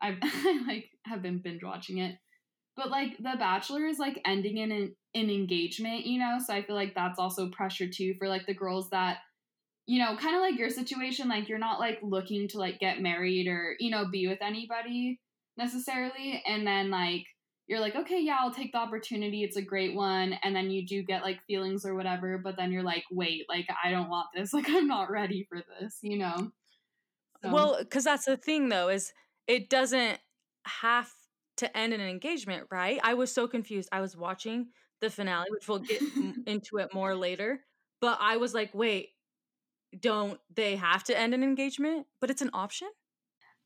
[0.00, 2.16] I've I like have been binge watching it.
[2.76, 6.38] But like The Bachelor is like ending in an, an engagement, you know?
[6.44, 9.18] So I feel like that's also pressure too for like the girls that
[9.86, 13.02] you know, kind of like your situation, like you're not like looking to like get
[13.02, 15.20] married or, you know, be with anybody
[15.58, 17.24] necessarily and then like
[17.66, 20.84] you're like okay yeah i'll take the opportunity it's a great one and then you
[20.84, 24.26] do get like feelings or whatever but then you're like wait like i don't want
[24.34, 26.34] this like i'm not ready for this you know
[27.42, 29.12] So- Well, because that's the thing though, is
[29.46, 30.18] it doesn't
[30.66, 31.08] have
[31.58, 32.98] to end in an engagement, right?
[33.04, 33.88] I was so confused.
[33.92, 34.68] I was watching
[35.00, 36.00] the finale, which we'll get
[36.46, 37.60] into it more later,
[38.00, 39.10] but I was like, wait,
[39.98, 42.06] don't they have to end an engagement?
[42.20, 42.88] But it's an option?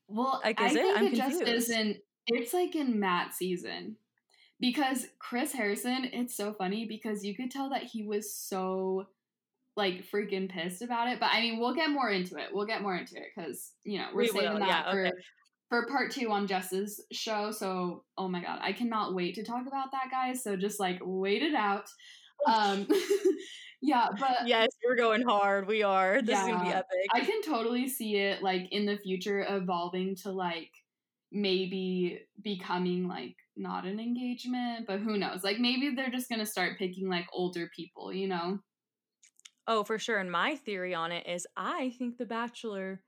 [0.09, 0.81] well like, i is it?
[0.81, 3.95] think I'm it just isn't it's like in matt season
[4.59, 9.07] because chris harrison it's so funny because you could tell that he was so
[9.77, 12.81] like freaking pissed about it but i mean we'll get more into it we'll get
[12.81, 15.17] more into it because you know we're We saving will, that yeah, for okay.
[15.69, 17.51] For part two on Jess's show.
[17.51, 20.43] So, oh my god, I cannot wait to talk about that, guys.
[20.43, 21.87] So just like wait it out.
[22.47, 22.87] Um,
[23.81, 25.67] yeah, but Yes, we're going hard.
[25.67, 26.21] We are.
[26.21, 27.07] This is gonna be epic.
[27.13, 30.71] I can totally see it like in the future evolving to like
[31.31, 35.43] maybe becoming like not an engagement, but who knows?
[35.43, 38.59] Like maybe they're just gonna start picking like older people, you know?
[39.67, 40.17] Oh, for sure.
[40.17, 43.01] And my theory on it is I think The Bachelor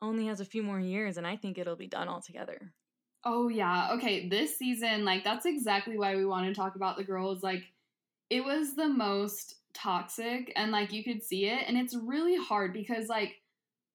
[0.00, 2.72] only has a few more years and I think it'll be done altogether.
[3.24, 3.90] Oh yeah.
[3.92, 7.42] Okay, this season, like that's exactly why we want to talk about the girls.
[7.42, 7.64] Like
[8.30, 12.72] it was the most toxic and like you could see it and it's really hard
[12.72, 13.34] because like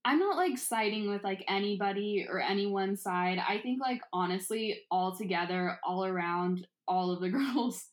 [0.06, 3.42] I'm not like siding with like anybody or any one side.
[3.48, 7.86] I think like honestly all together, all around, all of the girls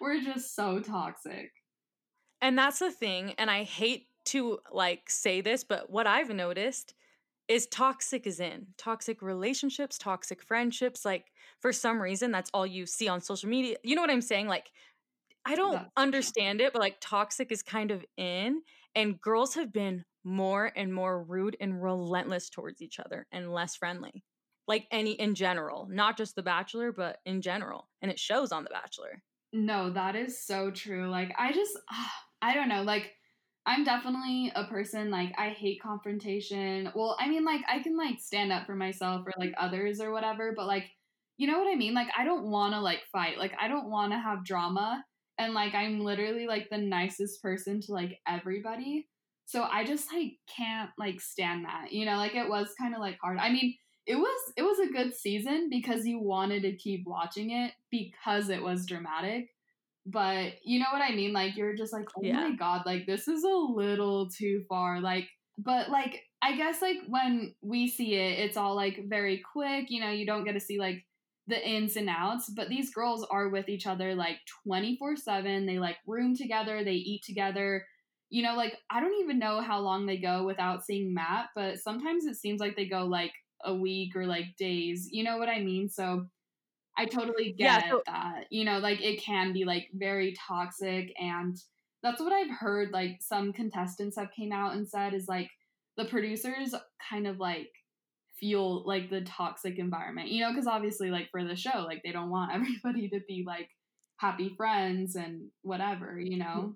[0.00, 1.50] were just so toxic.
[2.42, 6.94] And that's the thing and I hate to like say this, but what I've noticed
[7.48, 11.04] is toxic is in toxic relationships, toxic friendships.
[11.04, 11.26] Like
[11.60, 13.76] for some reason, that's all you see on social media.
[13.82, 14.48] You know what I'm saying?
[14.48, 14.70] Like
[15.44, 18.62] I don't That's understand it, but like toxic is kind of in,
[18.94, 23.76] and girls have been more and more rude and relentless towards each other and less
[23.76, 24.24] friendly.
[24.66, 27.88] Like any in general, not just The Bachelor, but in general.
[28.00, 29.22] And it shows on The Bachelor.
[29.52, 31.10] No, that is so true.
[31.10, 31.78] Like I just
[32.42, 33.12] I don't know, like
[33.66, 36.90] I'm definitely a person like I hate confrontation.
[36.94, 40.12] Well, I mean like I can like stand up for myself or like others or
[40.12, 40.90] whatever, but like
[41.38, 41.94] you know what I mean?
[41.94, 43.38] Like I don't want to like fight.
[43.38, 45.04] Like I don't want to have drama
[45.38, 49.08] and like I'm literally like the nicest person to like everybody.
[49.46, 51.92] So I just like can't like stand that.
[51.92, 53.38] You know, like it was kind of like hard.
[53.38, 53.74] I mean,
[54.06, 58.50] it was it was a good season because you wanted to keep watching it because
[58.50, 59.48] it was dramatic
[60.06, 61.32] but you know what I mean?
[61.32, 62.48] Like you're just like, oh Yeah.
[62.48, 65.00] my god, like this is a little too far.
[65.00, 69.86] Like, but like I guess like when we see it, it's all like very quick.
[69.90, 71.04] You know, you don't get to see like
[71.46, 72.50] the ins and outs.
[72.50, 75.66] But these girls are with each other like twenty four seven.
[75.66, 76.84] They like room together.
[76.84, 77.86] They eat together.
[78.30, 81.78] You know, like I don't even know how long they go without seeing Matt, but
[81.78, 83.32] sometimes it seems like they go like
[83.64, 85.08] a week or like days.
[85.10, 85.88] You know what I mean?
[85.88, 86.26] So
[86.96, 88.46] I totally Yeah, get so that.
[88.50, 91.56] You know, like it can be like very toxic and
[92.02, 95.50] that's what I've heard like some contestants have came out and said is like
[95.96, 96.74] the producers
[97.10, 97.70] kind of like
[98.38, 100.28] feel like the toxic environment.
[100.28, 103.44] You know, cuz obviously like for the show like they don't want everybody to be
[103.46, 103.70] like
[104.16, 106.44] happy friends and whatever, you know.
[106.44, 106.70] Mm-hmm.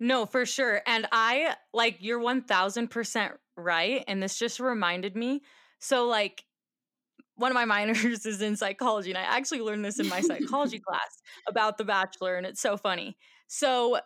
[0.00, 0.82] No, for sure.
[0.84, 4.04] And I like you're 1000% right.
[4.08, 5.42] And this just reminded me.
[5.78, 6.44] So, like,
[7.36, 10.78] one of my minors is in psychology, and I actually learned this in my psychology
[10.86, 13.16] class about The Bachelor, and it's so funny.
[13.46, 13.98] So,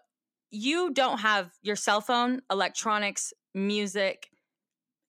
[0.51, 4.29] you don't have your cell phone, electronics, music,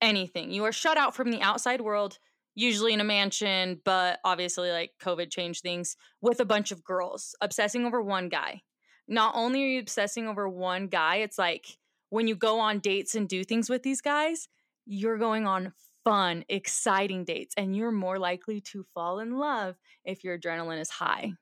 [0.01, 0.51] anything.
[0.51, 2.17] You are shut out from the outside world,
[2.55, 7.35] usually in a mansion, but obviously, like, COVID changed things with a bunch of girls
[7.39, 8.61] obsessing over one guy.
[9.07, 11.77] Not only are you obsessing over one guy, it's like
[12.09, 14.47] when you go on dates and do things with these guys,
[14.85, 15.73] you're going on
[16.07, 20.89] fun, exciting dates, and you're more likely to fall in love if your adrenaline is
[20.89, 21.33] high.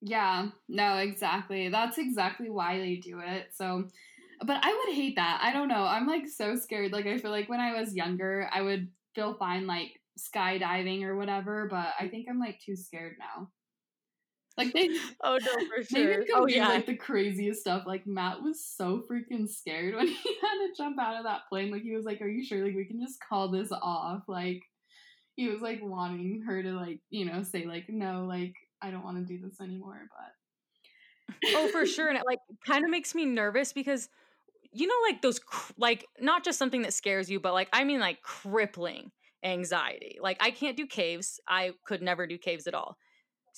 [0.00, 1.68] Yeah, no, exactly.
[1.68, 3.48] That's exactly why they do it.
[3.54, 3.84] So,
[4.40, 5.40] but I would hate that.
[5.42, 5.84] I don't know.
[5.84, 6.92] I'm like so scared.
[6.92, 11.16] Like, I feel like when I was younger, I would feel fine like skydiving or
[11.16, 12.10] whatever, but I mm.
[12.10, 13.50] think I'm like too scared now.
[14.56, 14.88] Like, they.
[15.22, 16.24] Oh no, for They sure.
[16.24, 16.68] could Oh do yeah.
[16.68, 17.84] like the craziest stuff.
[17.86, 21.70] Like Matt was so freaking scared when he had to jump out of that plane.
[21.70, 22.64] Like he was like, "Are you sure?
[22.64, 24.62] Like we can just call this off?" Like
[25.36, 29.04] he was like wanting her to like you know say like no, like I don't
[29.04, 30.08] want to do this anymore.
[30.10, 30.32] But
[31.54, 32.08] Oh, for sure.
[32.08, 34.08] And it like kind of makes me nervous because
[34.72, 37.84] you know, like those, cr- like not just something that scares you, but like I
[37.84, 39.12] mean, like crippling
[39.44, 40.18] anxiety.
[40.20, 41.40] Like I can't do caves.
[41.48, 42.98] I could never do caves at all.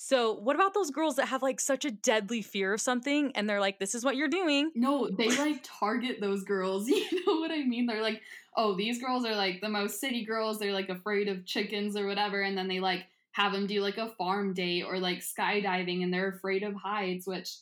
[0.01, 3.49] So, what about those girls that have like such a deadly fear of something and
[3.49, 4.71] they're like, this is what you're doing?
[4.73, 6.87] No, they like target those girls.
[6.89, 7.85] You know what I mean?
[7.85, 8.21] They're like,
[8.55, 10.57] oh, these girls are like the most city girls.
[10.57, 12.43] They're like afraid of chickens or whatever.
[12.43, 16.13] And then they like have them do like a farm date or like skydiving and
[16.13, 17.57] they're afraid of heights, which,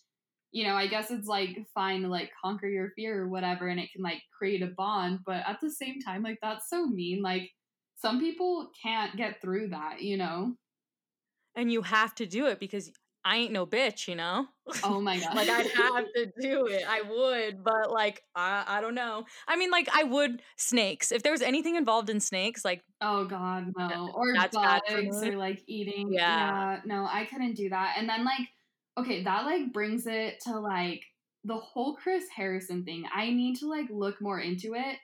[0.52, 3.80] you know, I guess it's like fine to like conquer your fear or whatever and
[3.80, 5.22] it can like create a bond.
[5.26, 7.24] But at the same time, like that's so mean.
[7.24, 7.50] Like
[7.96, 10.56] some people can't get through that, you know?
[11.58, 12.92] And you have to do it because
[13.26, 14.48] I ain't no bitch, you know?
[14.84, 15.36] Oh my God.
[15.36, 16.84] like I'd have to do it.
[16.88, 19.26] I would, but like I I don't know.
[19.50, 21.12] I mean like I would snakes.
[21.12, 24.12] If there was anything involved in snakes, like Oh God, no.
[24.16, 26.14] Or bugs or like eating.
[26.14, 26.22] Yeah.
[26.22, 26.80] Yeah.
[26.86, 27.96] No, I couldn't do that.
[27.98, 28.48] And then like,
[28.98, 31.02] okay, that like brings it to like
[31.44, 33.04] the whole Chris Harrison thing.
[33.14, 34.98] I need to like look more into it.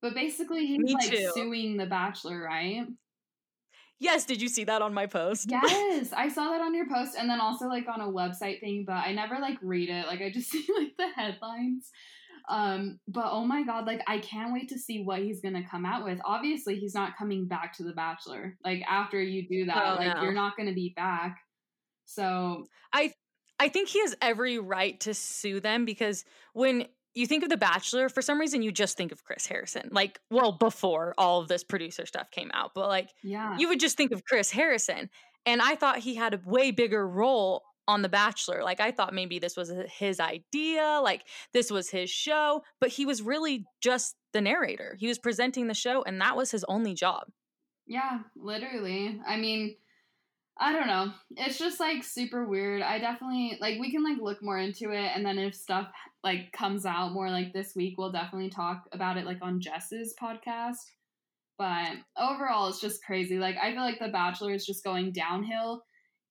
[0.00, 1.30] But basically he's Me like too.
[1.34, 2.86] suing the Bachelor, right?
[3.98, 5.50] Yes, did you see that on my post?
[5.50, 8.84] Yes, I saw that on your post and then also like on a website thing,
[8.86, 10.06] but I never like read it.
[10.06, 11.90] Like I just see like the headlines.
[12.48, 15.86] Um, but oh my god, like I can't wait to see what he's gonna come
[15.86, 16.18] out with.
[16.24, 18.56] Obviously, he's not coming back to the Bachelor.
[18.64, 20.22] Like after you do that, Oh, like no.
[20.22, 21.38] you're not gonna be back.
[22.04, 23.12] So I
[23.58, 27.56] I think he has every right to sue them because when you think of The
[27.56, 29.88] Bachelor, for some reason, you just think of Chris Harrison.
[29.92, 33.56] Like, well, before all of this producer stuff came out, but like, Yeah.
[33.58, 35.10] you would just think of Chris Harrison.
[35.46, 38.62] And I thought he had a way bigger role on The Bachelor.
[38.62, 41.22] Like, I thought maybe this was his idea, like,
[41.52, 44.96] this was his show, but he was really just the narrator.
[44.98, 47.24] He was presenting the show, and that was his only job.
[47.86, 49.20] Yeah, literally.
[49.26, 49.76] I mean,
[50.58, 51.12] I don't know.
[51.36, 52.80] It's just like super weird.
[52.80, 55.88] I definitely like we can like look more into it and then if stuff
[56.22, 60.14] like comes out more like this week, we'll definitely talk about it like on Jess's
[60.20, 60.76] podcast.
[61.58, 63.38] But overall, it's just crazy.
[63.38, 65.82] Like I feel like The Bachelor is just going downhill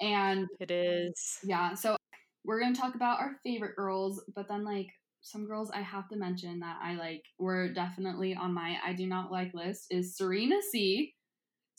[0.02, 1.40] and It is.
[1.44, 1.98] yeah, so
[2.46, 4.88] we're gonna talk about our favorite girls, but then like
[5.22, 9.08] some girls I have to mention that I like were definitely on my I do
[9.08, 11.14] not like list is Serena C.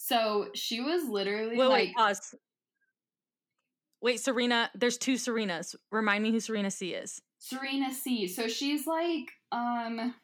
[0.05, 2.35] So she was literally Wait, like wait, pause.
[4.03, 5.75] Wait, Serena, there's two Serenas.
[5.91, 7.23] Remind me who Serena C is.
[7.39, 8.29] Serena C.
[8.29, 10.15] So she's like um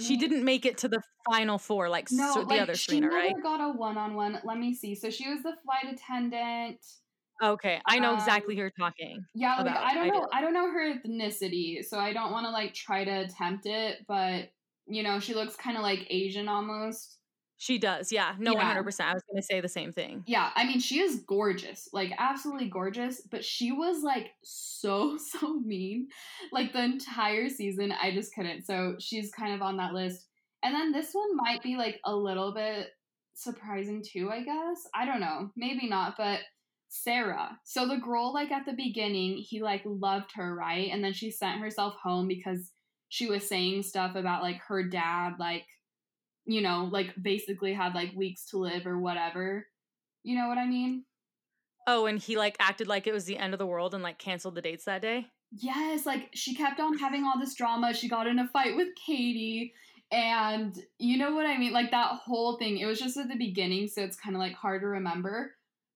[0.00, 2.98] She didn't make it to the final four like no, Ser- the like, other she
[2.98, 3.32] never right?
[3.40, 4.40] got a one on one.
[4.42, 4.96] Let me see.
[4.96, 6.84] So she was the flight attendant.
[7.40, 9.24] Okay, I know um, exactly who you're talking.
[9.36, 9.76] Yeah, like.
[9.76, 10.22] I don't I know.
[10.22, 10.26] do.
[10.32, 13.98] I don't know her ethnicity, so I don't want to like try to attempt it.
[14.08, 14.50] But
[14.88, 17.15] you know, she looks kind of like Asian almost.
[17.58, 18.34] She does, yeah.
[18.38, 18.74] No, Yeah.
[18.74, 19.00] 100%.
[19.06, 20.24] I was going to say the same thing.
[20.26, 23.22] Yeah, I mean, she is gorgeous, like absolutely gorgeous.
[23.22, 26.08] But she was like so so mean,
[26.52, 27.92] like the entire season.
[27.92, 28.66] I just couldn't.
[28.66, 30.26] So she's kind of on that list.
[30.62, 32.88] And then this one might be like a little bit
[33.34, 34.30] surprising too.
[34.30, 35.50] I guess I don't know.
[35.56, 36.40] Maybe not, but.
[36.88, 37.58] Sarah.
[37.64, 40.88] So the girl, like at the beginning, he like loved her, right?
[40.90, 42.70] And then she sent herself home because
[43.08, 45.64] she was saying stuff about like her dad, like,
[46.46, 49.66] you know, like basically had like weeks to live or whatever.
[50.22, 51.04] You know what I mean?
[51.86, 54.18] Oh, and he like acted like it was the end of the world and like
[54.18, 55.26] canceled the dates that day.
[55.52, 57.94] Yes, like she kept on having all this drama.
[57.94, 59.72] She got in a fight with Katie.
[60.12, 61.72] And you know what I mean?
[61.72, 62.78] Like that whole thing.
[62.78, 65.52] It was just at the beginning, so it's kind of like hard to remember.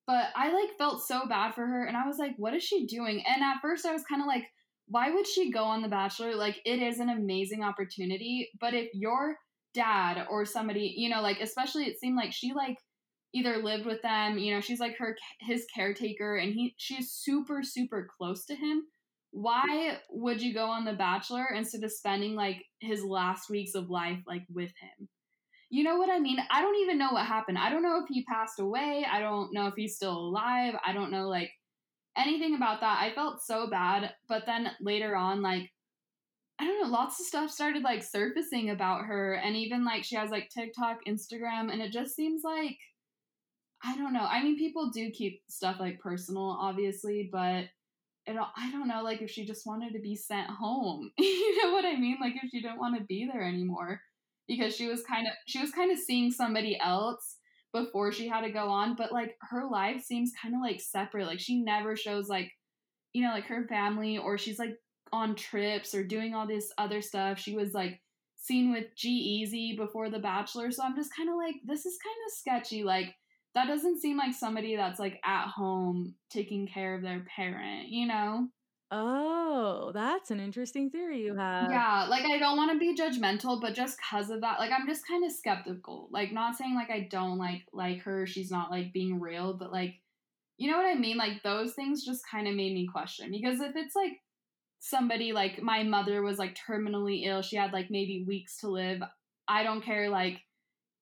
[0.07, 2.87] But I like felt so bad for her and I was like, what is she
[2.87, 3.23] doing?
[3.29, 4.45] And at first I was kind of like,
[4.89, 6.35] why would she go on The Bachelor?
[6.35, 8.51] Like it is an amazing opportunity.
[8.61, 9.37] But if your
[9.75, 12.77] dad or somebody, you know, like especially it seemed like she like
[13.33, 17.63] either lived with them, you know, she's like her his caretaker and he she's super,
[17.63, 18.85] super close to him
[19.33, 23.91] why would you go on The Bachelor instead of spending like his last weeks of
[23.91, 25.09] life like with him?
[25.71, 26.39] You know what I mean?
[26.51, 27.57] I don't even know what happened.
[27.57, 29.07] I don't know if he passed away.
[29.11, 30.75] I don't know if he's still alive.
[30.85, 31.51] I don't know like
[32.17, 33.01] anything about that.
[33.01, 34.13] I felt so bad.
[34.29, 35.71] But then later on, like,
[36.61, 39.35] I don't know, lots of stuff started like surfacing about her.
[39.35, 42.77] And even like she has like TikTok, Instagram, and it just seems like,
[43.83, 44.27] I don't know.
[44.29, 47.65] I mean, people do keep stuff like personal, obviously, but
[48.27, 51.11] it, I don't know, like if she just wanted to be sent home.
[51.19, 52.19] you know what I mean?
[52.21, 54.03] Like if she didn't want to be there anymore
[54.47, 57.37] because she was kind of she was kind of seeing somebody else
[57.73, 61.27] before she had to go on, but like her life seems kind of like separate.
[61.27, 62.51] Like she never shows like
[63.15, 64.77] you know, like her family or she's like
[65.13, 67.39] on trips or doing all this other stuff.
[67.39, 68.01] She was like
[68.37, 70.71] seen with G-Eazy before The Bachelor.
[70.71, 72.85] So I'm just kind of like this is kind of sketchy.
[72.85, 73.15] Like
[73.55, 78.07] that doesn't seem like somebody that's like at home taking care of their parent, you
[78.07, 78.49] know?
[78.93, 81.71] Oh, that's an interesting theory you have.
[81.71, 84.87] yeah, like I don't want to be judgmental, but just cuz of that, like I'm
[84.87, 86.09] just kind of skeptical.
[86.11, 89.71] Like not saying like I don't like like her, she's not like being real, but
[89.73, 90.01] like
[90.59, 91.17] you know what I mean?
[91.17, 94.21] Like those things just kind of made me question because if it's like
[94.81, 99.03] somebody like my mother was like terminally ill, she had like maybe weeks to live,
[99.49, 100.43] I don't care like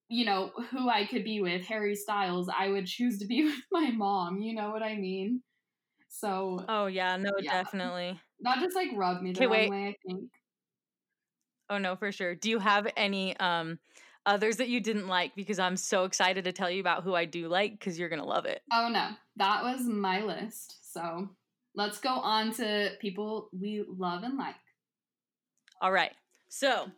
[0.09, 3.63] you know, who I could be with, Harry Styles, I would choose to be with
[3.71, 4.41] my mom.
[4.41, 5.43] You know what I mean?
[6.09, 7.51] So Oh, yeah, no, Yeah.
[7.51, 8.21] definitely.
[8.41, 9.69] that just like rubbed me the wrong wait.
[9.69, 10.31] way, I think.
[11.71, 12.35] Oh, no, for sure.
[12.35, 13.79] Do you have any um
[14.27, 17.25] others that you didn't like because I'm so excited to tell you about who I
[17.25, 18.63] do like cuz you're going to love it.
[18.73, 20.93] Oh no, that was my list.
[20.93, 21.29] So
[21.79, 24.57] let's go on to people we love and like.
[25.81, 26.13] All right.
[26.49, 26.91] So,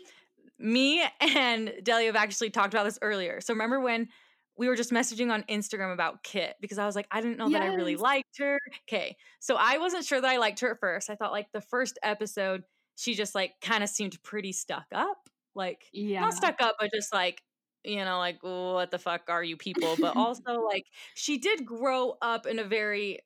[0.58, 3.40] me and Delia have actually talked about this earlier.
[3.42, 4.08] So, remember when
[4.56, 7.50] we were just messaging on Instagram about Kit because I was like, I didn't know
[7.50, 8.58] that I really liked her.
[8.88, 9.16] Okay.
[9.38, 11.10] So, I wasn't sure that I liked her at first.
[11.10, 12.62] I thought like the first episode,
[12.96, 15.28] she just like kind of seemed pretty stuck up.
[15.54, 16.20] Like, Yeah.
[16.20, 17.42] not stuck up, but just like,
[17.84, 19.96] you know, like, what the fuck are you people?
[20.00, 23.20] But also, like, she did grow up in a very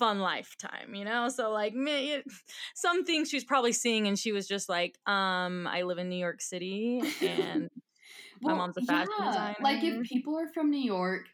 [0.00, 1.28] fun lifetime, you know?
[1.28, 2.24] So, like, me, it,
[2.74, 6.08] some things she was probably seeing, and she was just like, um, I live in
[6.08, 7.70] New York City, and
[8.40, 9.12] my mom's a fashion
[9.60, 10.02] Like designer.
[10.02, 11.26] if people are from New York,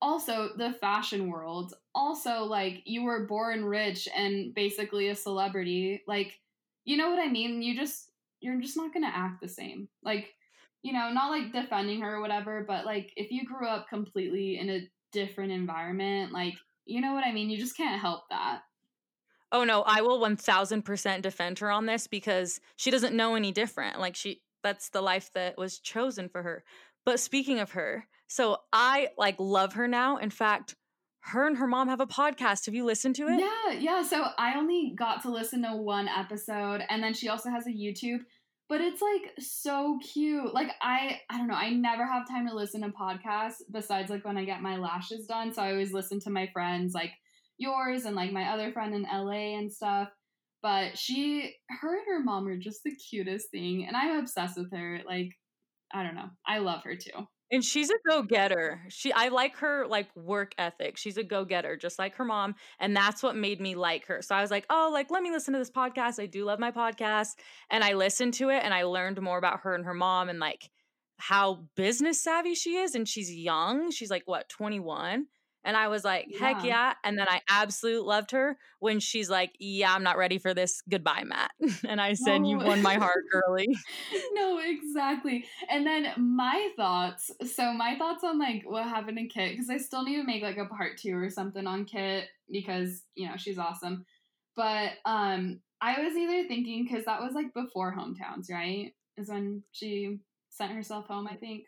[0.00, 6.40] also the fashion world, also like you were born rich and basically a celebrity, like
[6.84, 7.62] you know what I mean?
[7.62, 8.10] You just
[8.40, 9.88] you're just not gonna act the same.
[10.02, 10.34] Like,
[10.82, 14.58] you know, not like defending her or whatever, but like if you grew up completely
[14.58, 16.54] in a different environment, like
[16.86, 17.50] you know what I mean?
[17.50, 18.60] You just can't help that.
[19.52, 24.00] Oh no, I will 1000% defend her on this because she doesn't know any different.
[24.00, 26.64] Like she that's the life that was chosen for her.
[27.04, 30.16] But speaking of her, so I like love her now.
[30.16, 30.74] In fact,
[31.20, 32.66] her and her mom have a podcast.
[32.66, 33.40] Have you listened to it?
[33.40, 34.02] Yeah, yeah.
[34.02, 37.70] So I only got to listen to one episode and then she also has a
[37.70, 38.20] YouTube,
[38.68, 40.54] but it's like so cute.
[40.54, 44.24] Like I I don't know, I never have time to listen to podcasts besides like
[44.24, 45.52] when I get my lashes done.
[45.52, 47.12] So I always listen to my friends like
[47.58, 50.08] yours and like my other friend in LA and stuff.
[50.62, 54.72] But she her and her mom are just the cutest thing and I'm obsessed with
[54.72, 55.00] her.
[55.06, 55.30] Like
[55.92, 56.30] I don't know.
[56.46, 57.28] I love her too.
[57.50, 58.80] And she's a go-getter.
[58.88, 60.96] She I like her like work ethic.
[60.96, 64.22] She's a go-getter just like her mom, and that's what made me like her.
[64.22, 66.20] So I was like, "Oh, like let me listen to this podcast.
[66.20, 67.34] I do love my podcast."
[67.70, 70.38] And I listened to it and I learned more about her and her mom and
[70.40, 70.70] like
[71.18, 73.90] how business savvy she is and she's young.
[73.90, 75.26] She's like what, 21?
[75.64, 76.64] And I was like, heck Yeah.
[76.64, 76.94] yeah.
[77.04, 80.82] And then I absolutely loved her when she's like, yeah, I'm not ready for this.
[80.88, 81.50] Goodbye, Matt.
[81.88, 83.68] and I said, you won my heart, girly.
[84.32, 85.46] no, exactly.
[85.70, 87.30] And then my thoughts.
[87.54, 90.42] So my thoughts on like what happened to Kit because I still need to make
[90.42, 94.04] like a part two or something on Kit because you know she's awesome.
[94.56, 98.92] But um, I was either thinking because that was like before hometowns, right?
[99.16, 100.18] Is when she
[100.50, 101.26] sent herself home.
[101.26, 101.64] I think.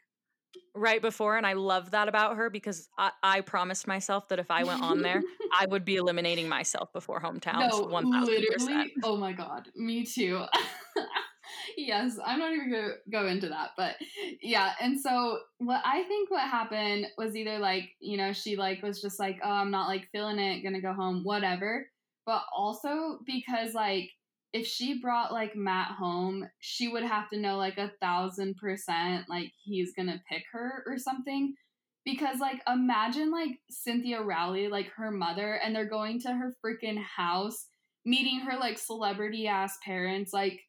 [0.76, 1.36] Right before.
[1.36, 4.82] And I love that about her because I, I promised myself that if I went
[4.82, 5.22] on there,
[5.58, 8.26] I would be eliminating myself before hometown no, 1000%.
[8.26, 8.94] literally.
[9.02, 10.44] Oh my god, me too.
[11.76, 13.96] yes, I'm not even gonna go into that, but
[14.42, 14.72] yeah.
[14.80, 19.00] And so, what I think what happened was either like you know she like was
[19.00, 21.88] just like oh I'm not like feeling it, gonna go home, whatever.
[22.26, 24.10] But also because like
[24.52, 29.26] if she brought like Matt home, she would have to know like a thousand percent
[29.28, 31.54] like he's gonna pick her or something.
[32.04, 37.02] Because like imagine like Cynthia Rowley, like her mother, and they're going to her freaking
[37.02, 37.66] house,
[38.04, 40.60] meeting her like celebrity ass parents, like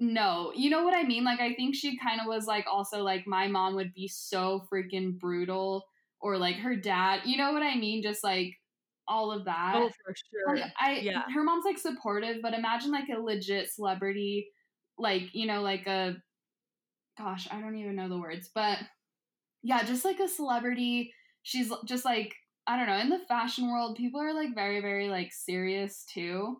[0.00, 0.52] no.
[0.54, 1.24] You know what I mean?
[1.24, 4.62] Like I think she kind of was like also like my mom would be so
[4.72, 5.86] freaking brutal
[6.20, 7.22] or like her dad.
[7.24, 8.02] You know what I mean?
[8.02, 8.57] Just like
[9.08, 9.74] all of that.
[9.76, 10.56] Oh, for sure.
[10.56, 11.22] Like I Yeah.
[11.32, 14.50] her mom's like supportive, but imagine like a legit celebrity,
[14.98, 16.16] like, you know, like a
[17.16, 18.78] gosh, I don't even know the words, but
[19.62, 21.12] yeah, just like a celebrity.
[21.42, 22.34] She's just like
[22.66, 26.58] I don't know, in the fashion world, people are like very, very like serious too.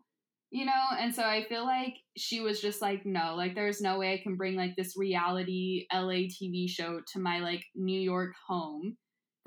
[0.50, 3.98] You know, and so I feel like she was just like, no, like there's no
[3.98, 8.32] way I can bring like this reality LA TV show to my like New York
[8.46, 8.96] home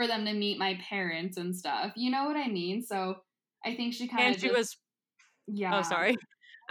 [0.01, 1.91] for them to meet my parents and stuff.
[1.95, 2.81] You know what I mean?
[2.81, 3.17] So
[3.63, 4.33] I think she kind of.
[4.33, 4.75] And she was,
[5.21, 5.77] oh, yeah.
[5.77, 6.17] oh, sorry.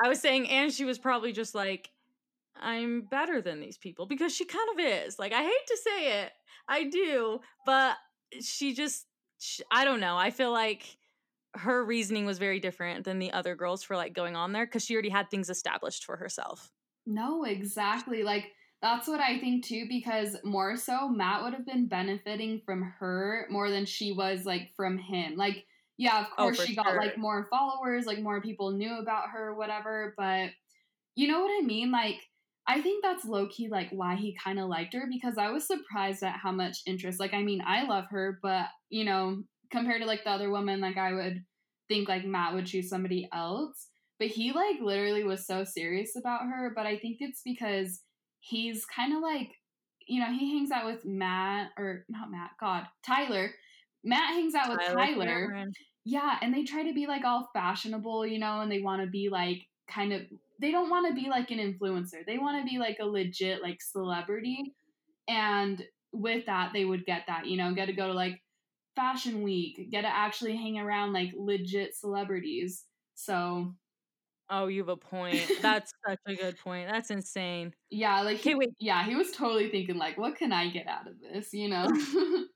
[0.02, 1.90] I was saying, and she was probably just like,
[2.60, 5.18] I'm better than these people because she kind of is.
[5.18, 6.32] Like, I hate to say it,
[6.68, 7.96] I do, but
[8.40, 9.06] she just,
[9.38, 10.16] sh I don't know.
[10.16, 10.96] I feel like
[11.54, 14.84] her reasoning was very different than the other girls for like going on there because
[14.84, 16.72] she already had things established for herself.
[17.06, 18.22] No, exactly.
[18.22, 18.46] Like
[18.82, 23.46] that's what I think too, because more so Matt would have been benefiting from her
[23.50, 25.36] more than she was like from him.
[25.36, 25.66] Like,
[25.98, 26.96] yeah, of Oh, course for she got sure.
[26.96, 30.50] like more followers, like more people knew about her, whatever, but
[31.16, 31.90] you know what I mean?
[31.90, 32.20] Like
[32.66, 35.66] I think that's low key like why he kind of liked her because I was
[35.66, 37.20] surprised at how much interest.
[37.20, 40.80] Like, I mean, I love her, but you know, compared to like the other woman,
[40.80, 41.44] like I would
[41.88, 43.88] think like Matt would choose somebody else.
[44.18, 46.72] But he like literally was so serious about her.
[46.74, 48.02] But I think it's because
[48.40, 49.50] he's kind of like,
[50.06, 53.50] you know, he hangs out with Matt or not Matt, God, Tyler.
[54.02, 55.66] Matt hangs out with Tyler.
[56.04, 59.08] Yeah, and they try to be like all fashionable, you know, and they want to
[59.08, 60.22] be like kind of
[60.60, 62.24] they don't want to be like an influencer.
[62.26, 64.74] They want to be like a legit like celebrity.
[65.28, 65.82] And
[66.12, 68.42] with that, they would get that, you know, get to go to like
[68.96, 72.84] fashion week, get to actually hang around like legit celebrities.
[73.14, 73.74] So,
[74.50, 75.52] Oh, you have a point.
[75.60, 76.88] That's such a good point.
[76.90, 77.74] That's insane.
[77.90, 78.70] yeah, like Okay, he, wait.
[78.78, 81.88] yeah, he was totally thinking like what can I get out of this, you know?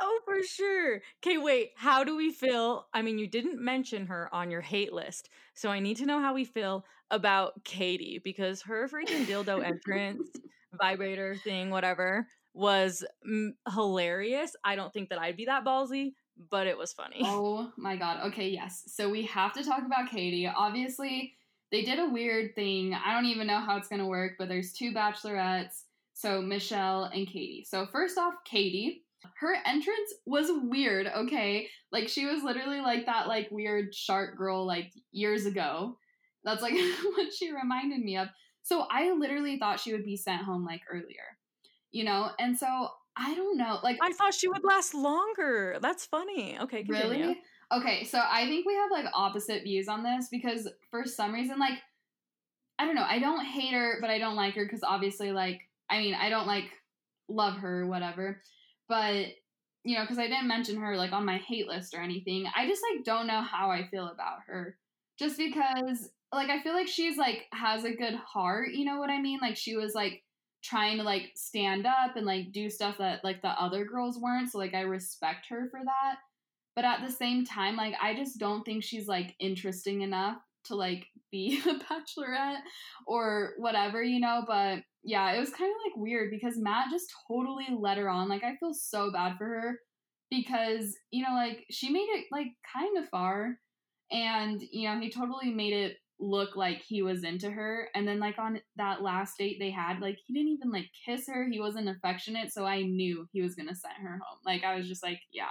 [0.00, 1.02] Oh, for sure.
[1.22, 1.72] Okay, wait.
[1.76, 2.88] How do we feel?
[2.92, 5.30] I mean, you didn't mention her on your hate list.
[5.54, 10.40] So I need to know how we feel about Katie because her freaking dildo entrance,
[10.72, 14.56] vibrator thing, whatever, was mm, hilarious.
[14.64, 16.14] I don't think that I'd be that ballsy,
[16.50, 17.20] but it was funny.
[17.24, 18.26] Oh my god.
[18.26, 18.84] Okay, yes.
[18.86, 20.46] So we have to talk about Katie.
[20.46, 21.34] Obviously,
[21.70, 22.94] they did a weird thing.
[22.94, 25.82] I don't even know how it's going to work, but there's two bachelorettes.
[26.12, 27.66] So Michelle and Katie.
[27.68, 29.02] So first off, Katie,
[29.40, 31.68] her entrance was weird, okay?
[31.90, 35.98] Like she was literally like that like weird shark girl like years ago.
[36.44, 36.74] That's like
[37.16, 38.28] what she reminded me of.
[38.62, 41.38] So I literally thought she would be sent home like earlier,
[41.90, 42.30] you know?
[42.38, 43.78] And so I don't know.
[43.82, 45.78] Like, I thought she would last longer.
[45.80, 46.58] That's funny.
[46.60, 47.26] Okay, continue.
[47.26, 47.40] really?
[47.72, 51.58] Okay, so I think we have like opposite views on this because for some reason,
[51.58, 51.78] like,
[52.78, 53.06] I don't know.
[53.08, 56.28] I don't hate her, but I don't like her because obviously, like, I mean, I
[56.28, 56.70] don't like
[57.28, 58.40] love her, or whatever.
[58.88, 59.26] But
[59.84, 62.46] you know, because I didn't mention her like on my hate list or anything.
[62.56, 64.76] I just like don't know how I feel about her.
[65.18, 69.10] Just because like I feel like she's like has a good heart, you know what
[69.10, 69.38] I mean?
[69.40, 70.22] Like she was like
[70.64, 74.50] trying to like stand up and like do stuff that like the other girls weren't.
[74.50, 76.16] So like I respect her for that.
[76.74, 80.74] But at the same time, like I just don't think she's like interesting enough to
[80.74, 82.60] like be a bachelorette
[83.06, 87.12] or whatever, you know, but yeah, it was kind of like weird because Matt just
[87.28, 88.28] totally let her on.
[88.28, 89.78] Like I feel so bad for her
[90.30, 93.58] because, you know, like she made it like kind of far
[94.10, 98.20] and, you know, he totally made it look like he was into her and then
[98.20, 101.58] like on that last date they had like he didn't even like kiss her he
[101.58, 105.02] wasn't affectionate so i knew he was gonna send her home like i was just
[105.02, 105.50] like yeah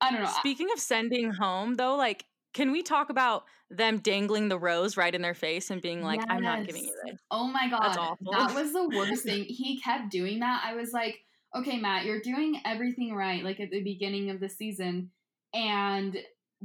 [0.00, 4.48] i don't know Speaking of sending home, though, like, can we talk about them dangling
[4.48, 7.12] the rose right in their face and being like, "I'm not giving you Yes.
[7.12, 7.20] this"?
[7.30, 8.32] Oh my god, That's awful.
[8.32, 9.44] that was the worst thing.
[9.44, 10.62] He kept doing that.
[10.64, 11.18] I was like,
[11.56, 15.10] okay, Matt, you're doing everything right, like at the beginning of the season,
[15.52, 16.16] and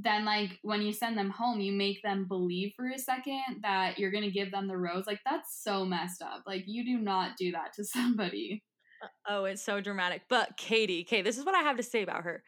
[0.04, 3.98] then like when you send them home, you make them believe for a second that
[3.98, 5.06] you're gonna give them the rose.
[5.08, 6.44] Like that's so messed up.
[6.46, 8.64] Like you do not do that to somebody.
[9.02, 10.24] Uh, oh, it's so dramatic.
[10.30, 12.44] But Katie, okay, this is what I have to say about her.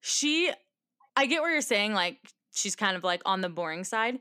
[0.00, 0.50] She,
[1.16, 2.18] I get what you're saying, like,
[2.52, 4.18] she's kind of like on the boring side,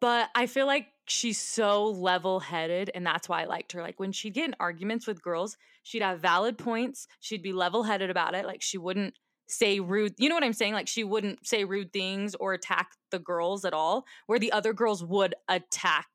[0.00, 3.82] but I feel like she's so level headed, and that's why I liked her.
[3.82, 7.84] Like, when she'd get in arguments with girls, she'd have valid points, she'd be level
[7.84, 8.44] headed about it.
[8.44, 9.14] Like, she wouldn't
[9.50, 10.74] say rude, you know what I'm saying?
[10.74, 14.72] Like, she wouldn't say rude things or attack the girls at all, where the other
[14.72, 16.08] girls would attack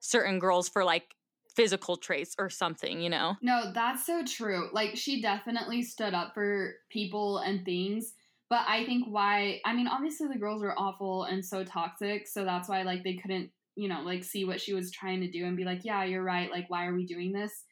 [0.00, 1.14] certain girls for like
[1.54, 3.36] physical traits or something, you know?
[3.42, 4.68] No, that's so true.
[4.72, 8.14] Like she definitely stood up for people and things.
[8.48, 12.44] But I think why I mean, obviously the girls were awful and so toxic, so
[12.44, 15.44] that's why like they couldn't, you know, like see what she was trying to do
[15.44, 17.64] and be like, Yeah, you're right, like why are we doing this?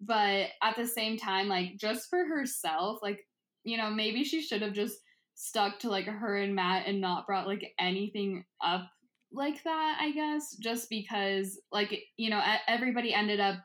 [0.00, 3.26] But at the same time, like just for herself, like,
[3.64, 4.98] you know, maybe she should have just
[5.34, 8.88] stuck to like her and Matt and not brought like anything up
[9.32, 13.56] like that, I guess, just because like, you know, everybody ended up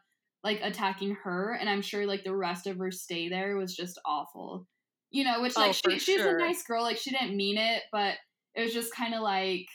[0.43, 3.99] like attacking her and I'm sure like the rest of her stay there was just
[4.05, 4.67] awful.
[5.09, 6.37] You know, which Oh, like for she, she's sure.
[6.37, 8.15] a nice girl, like she didn't mean it, but
[8.55, 9.67] it was just kind of like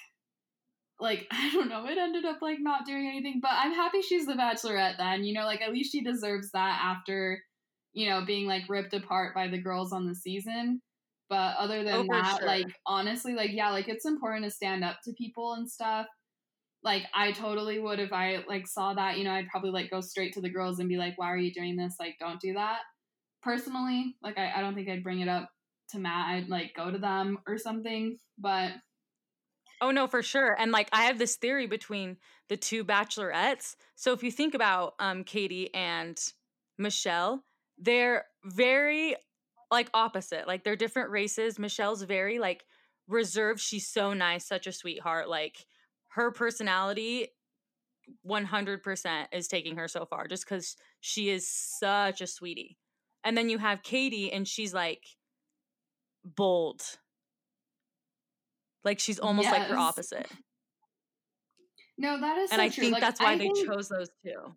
[1.01, 4.27] like I don't know, it ended up like not doing anything, but I'm happy she's
[4.27, 5.25] the bachelorette then.
[5.25, 7.43] You know, like at least she deserves that after,
[7.99, 10.83] you know, being like ripped apart by the girls on the season.
[11.29, 12.47] But other than Oh, that, sure.
[12.47, 16.09] like honestly, like yeah, like it's important to stand up to people and stuff.
[16.83, 20.01] Like I totally would if I like saw that, you know, I'd probably like go
[20.01, 21.97] straight to the girls and be like, "Why are you doing this?
[22.01, 22.83] Like, don't do that."
[23.43, 25.51] Personally, like I, I don't think I'd bring it up
[25.91, 26.35] to Matt.
[26.37, 28.19] I'd like go to them or something.
[28.39, 28.75] But
[29.81, 30.59] Oh no, for sure.
[30.59, 32.19] And like I have this theory between
[32.49, 33.77] the two bachelorettes.
[33.95, 36.21] So if you think about um Katie and
[36.79, 37.45] Michelle,
[37.79, 39.17] they're very
[39.71, 40.47] like opposite.
[40.47, 41.59] Like they're different races.
[41.59, 42.65] Michelle's very like
[43.07, 43.61] reserved.
[43.61, 45.29] She's so nice, such a sweetheart.
[45.29, 45.67] Like
[46.09, 47.29] her personality
[48.27, 52.79] 100% is taking her so far just cuz she is such a sweetie.
[53.25, 55.05] And then you have Katie and she's like
[56.25, 56.81] bold.
[58.85, 60.31] Like she's almost like her opposite.
[61.99, 62.81] no, that is and so I true.
[62.83, 64.55] think Like, that's why I they think- chose those two.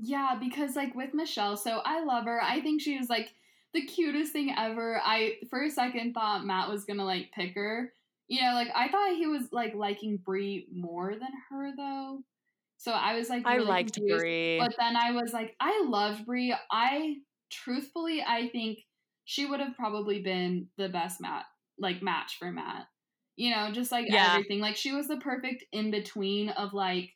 [0.00, 2.40] Yeah, because like with Michelle, so I love her.
[2.42, 3.32] I think she was like
[3.74, 5.00] the cutest thing ever.
[5.04, 7.92] I for a second thought Matt was gonna like pick her.
[8.28, 12.22] You know, like I thought he was like liking Bri more than her though.
[12.76, 14.20] So I was like I really liked confused.
[14.20, 14.58] Bri.
[14.60, 16.54] But then I was like, I loved Bri.
[16.70, 17.16] I
[17.50, 18.78] truthfully, I think
[19.24, 21.44] she would have probably been the best Matt,
[21.78, 22.86] like match for Matt.
[23.36, 24.34] You know, just like Yeah.
[24.34, 24.60] everything.
[24.60, 27.10] Like she was the perfect in between of like,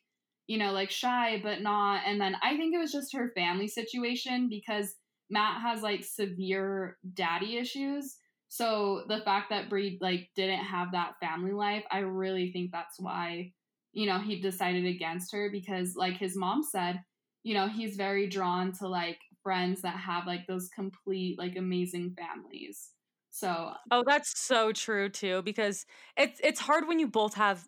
[0.53, 2.03] you know, like shy but not.
[2.05, 4.93] And then I think it was just her family situation because
[5.29, 8.17] Matt has like severe daddy issues.
[8.49, 12.99] So the fact that Bri like didn't have that family life, I really think that's
[12.99, 13.53] why
[13.93, 17.03] you know, he decided against her because, like his mom said,
[17.43, 22.15] you know, he's very drawn to like friends that have like those complete, like amazing
[22.17, 22.89] families.
[23.29, 25.85] So, Oh, that's so true too because
[26.17, 27.67] it's it's hard when you both have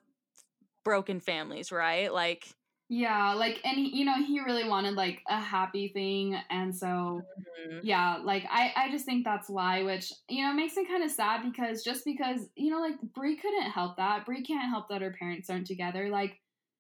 [0.84, 2.14] broken families, right?
[2.14, 2.48] Like
[2.90, 7.28] Yeah, like and he, you know, he really wanted like a happy thing and so
[7.68, 7.82] Mhm.
[7.82, 11.12] yeah, like I I just think that's why which you know makes me kind of
[11.12, 14.26] sad because just because you know like Bri couldn't help that.
[14.26, 16.10] Bri can't help that her parents aren't together.
[16.10, 16.40] Like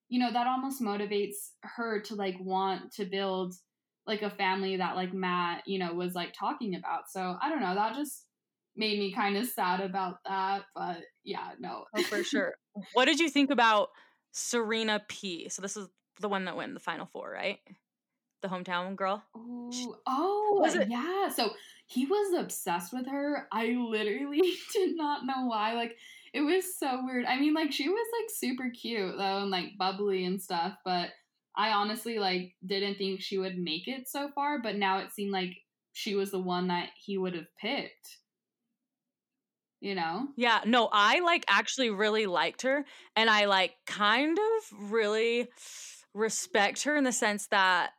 [0.09, 3.55] you know, that almost motivates her to like want to build
[4.07, 7.09] like a family that like Matt, you know, was like talking about.
[7.09, 8.25] So, I don't know, that just
[8.75, 11.85] made me kind of sad about that, but yeah, no.
[11.95, 12.55] Oh, for sure.
[12.93, 13.89] What did you think about
[14.37, 15.47] Serena P?
[15.47, 15.87] So this is
[16.19, 17.59] the one that went in the final four, right?
[18.41, 19.23] The hometown girl.
[19.35, 21.29] Ooh, oh, it- yeah.
[21.29, 21.51] So
[21.87, 23.47] he was obsessed with her.
[23.53, 24.41] I literally
[24.73, 25.73] did not know why.
[25.73, 25.95] Like,
[26.33, 27.23] it was so weird.
[27.25, 30.73] I mean, like, she was like super cute though, and like bubbly and stuff.
[30.83, 31.11] But
[31.55, 34.61] I honestly like didn't think she would make it so far.
[34.61, 35.55] But now it seemed like
[35.93, 38.17] she was the one that he would have picked.
[39.85, 40.29] You know?
[40.35, 42.83] Yeah, no, I like actually really liked her
[43.15, 45.47] and I like kind of really
[46.15, 47.91] respect her in the sense that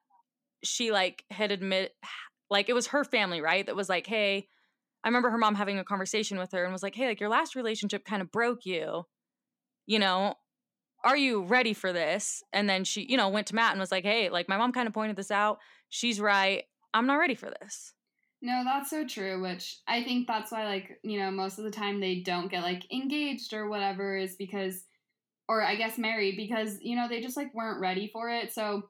[0.65, 1.93] she like had admit
[2.51, 3.65] like it was her family, right?
[3.65, 4.49] That was like, "Hey,
[5.05, 7.31] I remember her mom having a conversation with her and was like, "Hey, like your
[7.31, 9.05] last relationship kind of broke you.
[9.87, 10.35] You know,
[11.05, 13.93] are you ready for this?" And then she, you know, went to Matt and was
[13.93, 15.59] like, "Hey, like my mom kind of pointed this out.
[15.91, 16.65] She's right.
[16.95, 17.96] I'm not ready for this."
[18.47, 21.71] No, that's so true, which I think that's why, like, you know, most of the
[21.73, 24.85] time they don't get, like, engaged or whatever is because,
[25.49, 28.53] or I guess married because, you know, they just, like, weren't ready for it.
[28.53, 28.83] So,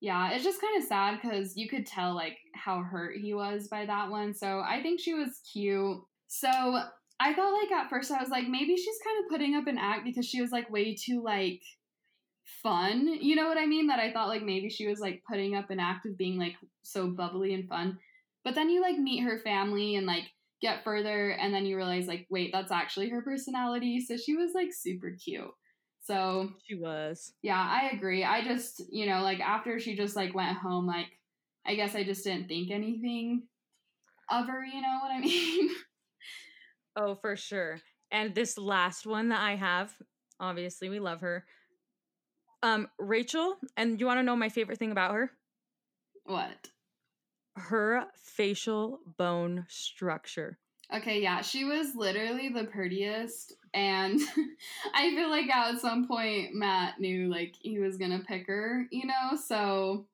[0.00, 3.66] yeah, it's just kind of sad because you could tell, like, how hurt he was
[3.66, 4.32] by that one.
[4.32, 5.98] So I think she was cute.
[6.28, 9.66] So I thought, like, at first I was like, maybe she's kind of putting up
[9.66, 11.62] an act because she was, like, way too, like,
[12.62, 13.08] fun.
[13.08, 13.88] You know what I mean?
[13.88, 16.54] That I thought, like, maybe she was, like, putting up an act of being, like,
[16.82, 17.98] so bubbly and fun.
[18.44, 20.24] But then you like meet her family and like
[20.62, 24.00] get further and then you realize like wait, that's actually her personality.
[24.00, 25.50] So she was like super cute.
[26.02, 27.32] So, She was.
[27.42, 28.24] yeah, I agree.
[28.24, 31.08] I just, you know, like after she just like went home like
[31.66, 33.42] I guess I just didn't think anything
[34.30, 35.70] of her, you know what I mean?
[36.96, 37.80] Oh, for sure.
[38.10, 39.94] And this last one that I have,
[40.40, 41.44] obviously we love her.
[42.62, 45.30] Um, Rachel, and you want to know my favorite thing about her?
[46.24, 46.68] what?
[47.56, 50.58] Her facial bone structure.
[50.92, 54.20] Okay, yeah, she was literally the prettiest, and
[54.94, 59.06] I feel like at some point Matt knew like he was gonna pick her, you
[59.06, 59.36] know.
[59.36, 60.06] So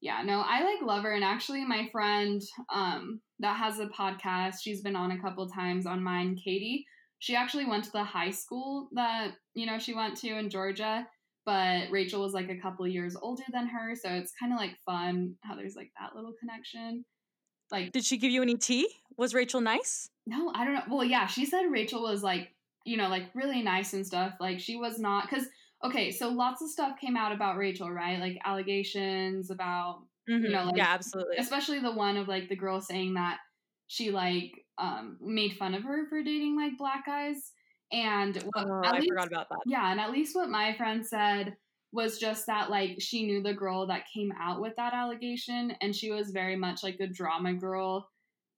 [0.00, 2.42] yeah, no, I like love her, and actually, my friend
[2.72, 6.86] um that has a podcast, she's been on a couple times on mine, Katie.
[7.18, 11.06] She actually went to the high school that you know she went to in Georgia,
[11.46, 14.76] but Rachel was like a couple years older than her, so it's kind of like
[14.84, 17.04] fun how there's like that little connection.
[17.70, 18.88] Like Did she give you any tea?
[19.16, 20.08] Was Rachel nice?
[20.26, 20.82] no, I don't know.
[20.90, 24.34] Well, yeah, she said Rachel was like, you know, like really nice and stuff.
[24.40, 25.46] Like she was not because
[25.84, 28.18] okay, so lots of stuff came out about Rachel, right?
[28.18, 30.50] Like allegations about, Mhm.
[30.50, 31.36] know, like- yeah, absolutely.
[31.38, 33.38] especially the one of like the girl saying that
[33.86, 37.52] she like um made fun of her for dating like black guys,
[37.92, 39.58] and what, Oh, I least- forgot about that.
[39.66, 41.56] yeah, and at least what my friend said
[41.92, 45.96] was just that like she knew the girl that came out with that allegation and
[45.96, 48.06] she was very much like a drama girl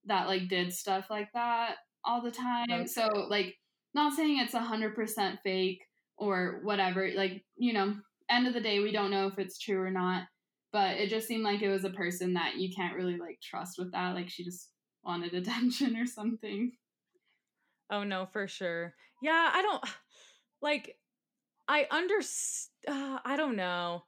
[0.07, 2.67] that like did stuff like that all the time.
[2.73, 2.87] Okay.
[2.87, 3.57] So like
[3.95, 5.81] not saying it's a hundred percent fake
[6.17, 7.95] or whatever, like, you know,
[8.29, 10.25] end of the day we don't know if it's true or not.
[10.73, 13.77] But it just seemed like it was a person that you can't really like trust
[13.79, 14.15] with that.
[14.17, 14.71] Like she just
[15.05, 16.73] wanted attention or something.
[17.91, 18.95] Oh no, for sure.
[19.23, 19.85] Yeah, I don't
[20.63, 20.97] like
[21.69, 24.05] I underst uh, I don't know.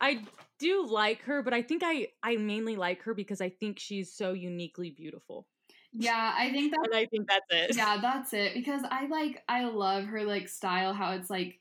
[0.00, 0.24] I
[0.58, 4.12] do like her, but I think I I mainly like her because I think she's
[4.12, 5.46] so uniquely beautiful.
[5.92, 7.76] Yeah, I think that I think that's it.
[7.76, 8.54] yeah, that's it.
[8.54, 11.60] Because I like I love her like style, how it's like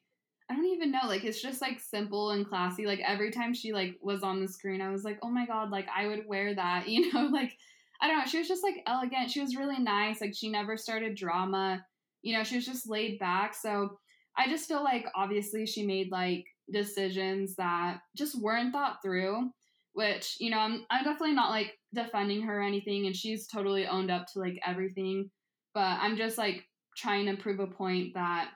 [0.49, 2.86] I don't even know, like it's just like simple and classy.
[2.86, 5.70] Like every time she like was on the screen, I was like, oh my god,
[5.70, 7.58] like I would wear that, you know, like
[8.01, 9.30] I don't know, she was just like elegant.
[9.30, 10.20] She was really nice.
[10.20, 11.86] Like she never started drama.
[12.24, 13.54] You know, she was just laid back.
[13.54, 13.98] So
[14.38, 19.52] I just feel like obviously she made like decisions that just weren't thought through,
[19.94, 23.86] which, you know, I'm I'm definitely not like defending her or anything and she's totally
[23.86, 25.30] owned up to like everything.
[25.76, 26.64] But I'm just like
[26.98, 28.50] trying to prove a point that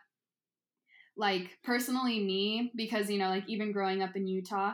[1.16, 4.74] like personally me because you know like even growing up in Utah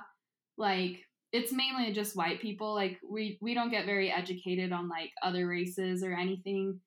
[0.58, 1.00] like
[1.32, 2.74] it's mainly just white people.
[2.76, 6.80] Like we we don't get very educated on like other races or anything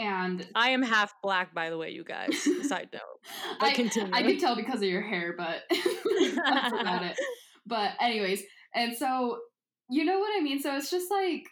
[0.00, 2.36] and I am half black by the way, you guys.
[2.68, 3.60] Side note.
[3.60, 4.12] I, continue.
[4.12, 7.16] I could tell because of your hair but that's about it
[7.66, 8.42] but anyways
[8.74, 9.38] and so
[9.90, 11.44] you know what i mean so it's just like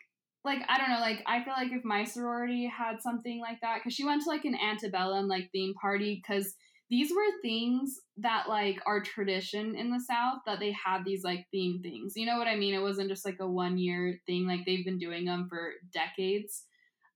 [0.44, 3.78] like i don't know like i feel like if my sorority had something like that
[3.78, 6.54] because she went to like an antebellum like theme party because
[6.90, 11.46] these were things that like are tradition in the South that they had these like
[11.50, 12.14] theme things.
[12.16, 12.72] You know what I mean?
[12.72, 14.46] It wasn't just like a one year thing.
[14.46, 16.64] Like they've been doing them for decades.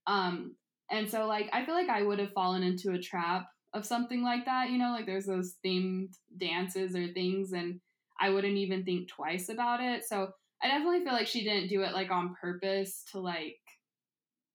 [0.05, 0.55] Um,
[0.91, 4.23] and so like I feel like I would have fallen into a trap of something
[4.23, 4.69] like that.
[4.69, 7.79] You know, like there's those themed dances or things, and
[8.19, 10.03] I wouldn't even think twice about it.
[10.07, 10.29] So
[10.61, 13.57] I definitely feel like she didn't do it like on purpose to like,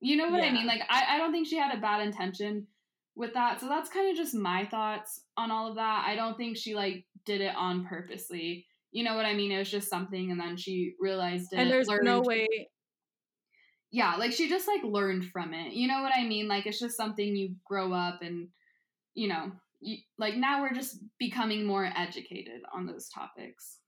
[0.00, 0.66] you know what I mean?
[0.66, 2.66] Like I, I don't think she had a bad intention
[3.16, 3.60] with that.
[3.60, 6.04] So that's kind of just my thoughts on all of that.
[6.06, 8.64] I don't think she like did it on purposely.
[8.92, 9.52] You know what I mean?
[9.52, 11.58] It was just something, and then she realized it.
[11.58, 12.46] and there's no way
[13.90, 15.72] yeah, like she just like learned from it.
[15.72, 16.48] You know what I mean?
[16.48, 18.48] Like it's just something you grow up and
[19.14, 23.78] you know, you, like now we're just becoming more educated on those topics.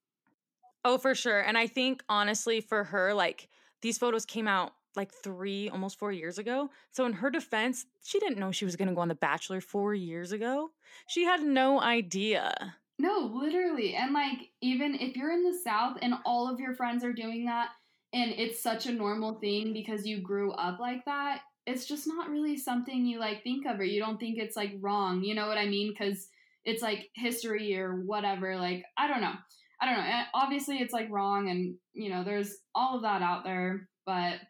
[0.85, 1.41] Oh, for sure.
[1.41, 3.49] And I think honestly for her, like
[3.83, 6.71] these photos came out like three, almost four years ago.
[6.91, 9.61] So in her defense, she didn't know she was going to go on The Bachelor
[9.61, 10.71] four years ago.
[11.07, 12.75] She had no idea.
[12.99, 13.95] No, literally.
[13.95, 17.45] And like even if you're in the South and all of your friends are doing
[17.45, 17.69] that
[18.13, 22.29] and it's such a normal thing because you grew up like that, it's just not
[22.31, 25.23] really something you like think of or you don't think it's like wrong.
[25.23, 25.95] You know what I mean?
[25.95, 26.29] Cuz
[26.65, 28.57] it's like history or whatever.
[28.57, 29.35] Like I don't know.
[29.81, 30.03] I don't know.
[30.03, 34.41] And obviously it's like wrong and you know, there's all of that out there, but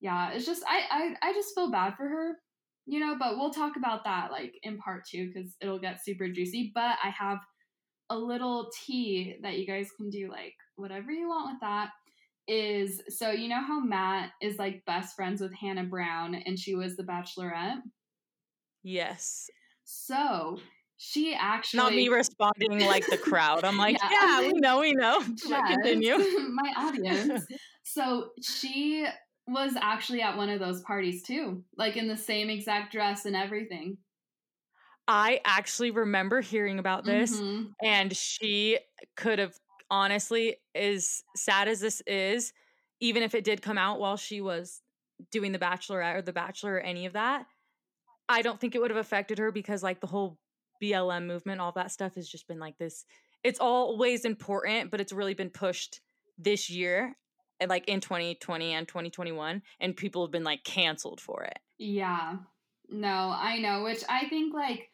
[0.00, 2.38] yeah, it's just I I I just feel bad for her.
[2.86, 6.28] You know, but we'll talk about that like in part 2 cuz it'll get super
[6.28, 7.38] juicy, but I have
[8.10, 11.90] a little tea that you guys can do like whatever you want with that
[12.52, 16.74] is so you know how Matt is like best friends with Hannah Brown and she
[16.74, 17.80] was the bachelorette.
[18.82, 19.48] Yes.
[19.84, 20.58] So
[20.98, 23.64] she actually Not me responding like the crowd.
[23.64, 24.10] I'm like, Yeah.
[24.12, 25.20] yeah, we know, we know.
[25.48, 26.18] Yes, Continue.
[26.50, 27.46] my audience.
[27.84, 29.06] So she
[29.46, 33.34] was actually at one of those parties too, like in the same exact dress and
[33.34, 33.96] everything.
[35.08, 37.40] I actually remember hearing about this.
[37.40, 37.72] Mhm.
[37.82, 38.78] and she
[39.16, 39.54] could have
[39.92, 42.52] honestly as sad as this is
[43.00, 44.80] even if it did come out while she was
[45.30, 47.46] doing the bachelorette or the bachelor or any of that
[48.28, 50.38] i don't think it would have affected her because like the whole
[50.82, 53.04] blm movement all that stuff has just been like this
[53.44, 56.00] it's always important but it's really been pushed
[56.38, 57.14] this year
[57.68, 62.36] like in 2020 and 2021 and people have been like canceled for it Yeah.
[62.88, 64.90] No, I know, which I think like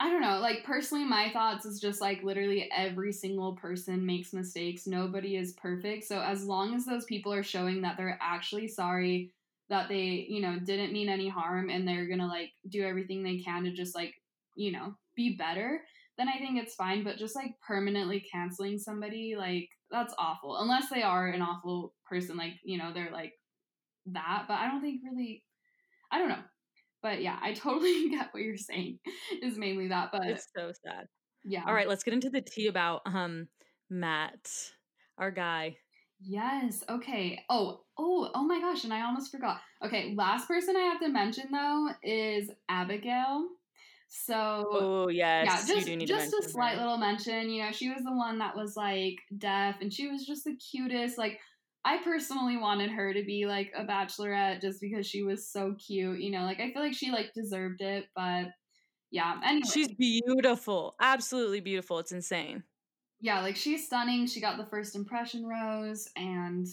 [0.00, 4.32] I don't know, like personally my thoughts is just like literally every single person makes
[4.32, 4.86] mistakes.
[4.86, 6.04] Nobody is perfect.
[6.04, 9.32] So as long as those people are showing that they're actually sorry
[9.68, 13.38] that they, you know, didn't mean any harm and they're to like do everything they
[13.38, 14.14] can to just like,
[14.54, 15.82] you know, be better,
[16.16, 20.58] then I think it's fine, but just like permanently canceling somebody like that's awful.
[20.58, 23.32] Unless they are an awful person like, you know, they're like
[24.06, 25.44] that, but I don't think really
[26.12, 26.42] I don't know.
[27.02, 28.98] But yeah, I totally get what you're saying.
[29.42, 31.06] Is mainly that, but it's so sad
[31.44, 31.62] yeah.
[31.66, 33.48] all right let's get into the tea about um
[33.90, 34.50] matt
[35.16, 35.76] our guy
[36.20, 36.82] Yes.
[36.88, 37.44] Okay.
[37.48, 39.60] Oh, oh, oh my gosh, and I almost forgot.
[39.84, 43.46] Okay, last person I have to mention though is Abigail.
[44.08, 46.80] So Oh yes, yeah, you just do need just a slight her.
[46.80, 47.48] little mention.
[47.50, 50.56] You know, she was the one that was like deaf, and she was just the
[50.56, 51.18] cutest.
[51.18, 51.38] Like,
[51.84, 56.20] I personally wanted her to be like a bachelorette just because she was so cute.
[56.20, 58.46] You know, like I feel like she like deserved it, but
[59.10, 59.40] yeah.
[59.44, 61.98] Anyway, She's beautiful, absolutely beautiful.
[61.98, 62.64] It's insane.
[63.20, 64.26] yeah, like she's stunning.
[64.26, 66.66] She got the first impression rose, and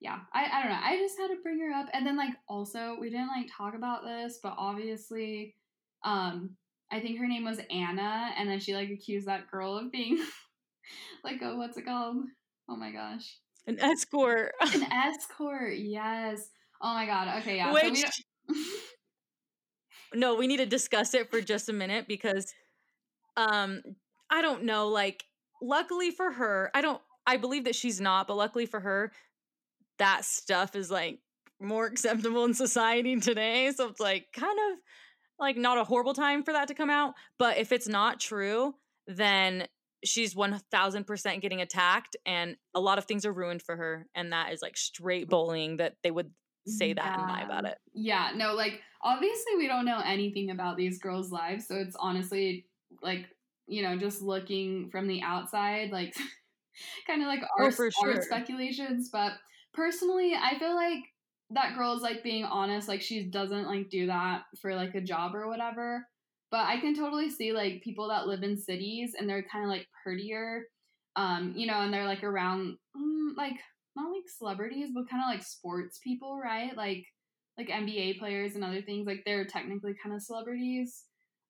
[0.00, 0.80] yeah, I, I don't know.
[0.82, 3.74] I just had to bring her up, and then like also we didn't like talk
[3.74, 5.54] about this, but obviously,
[6.04, 6.50] um,
[6.92, 10.18] I think her name was Anna, and then she like accused that girl of being
[11.24, 12.18] like a what's it called?
[12.68, 15.76] Oh my gosh, An escort, an escort.
[15.76, 16.50] Yes.
[16.80, 17.40] Oh my god.
[17.40, 17.56] Okay.
[17.56, 17.72] Yeah.
[17.72, 18.24] so we which
[20.14, 22.52] no, we need to discuss it for just a minute because,
[23.36, 23.82] um,
[24.30, 24.88] I don't know.
[24.88, 25.24] Like,
[25.60, 27.00] luckily for her, I don't.
[27.26, 29.10] I believe that she's not, but luckily for her,
[29.98, 31.18] that stuff is like
[31.60, 33.72] more acceptable in society today.
[33.72, 34.78] So it's like kind of
[35.38, 37.14] like not a horrible time for that to come out.
[37.38, 38.74] But if it's not true,
[39.06, 39.66] then
[40.06, 44.06] she's 1000% getting attacked and a lot of things are ruined for her.
[44.14, 46.30] And that is like straight bullying that they would
[46.66, 47.78] say that and lie about it.
[47.94, 52.66] Yeah, no, like obviously we don't know anything about these girls' lives, so it's honestly
[53.02, 53.26] like
[53.66, 56.14] you know just looking from the outside, like
[57.06, 59.10] kind of like oh, our, Oh, for our speculations.
[59.12, 59.32] But
[59.72, 61.04] personally, I feel like
[61.50, 65.34] that girl's like being honest, like she doesn't like do that for like a job
[65.34, 66.06] or whatever.
[66.56, 69.70] But I can totally see like people that live in cities and they're kind of
[69.70, 70.62] like prettier,
[71.14, 73.58] um, you know, and they're like around mm, like
[73.94, 76.74] not like celebrities, but kind of like sports people, right?
[76.74, 77.04] Like
[77.58, 79.06] like NBA players and other things.
[79.06, 81.04] Like they're technically kind of celebrities.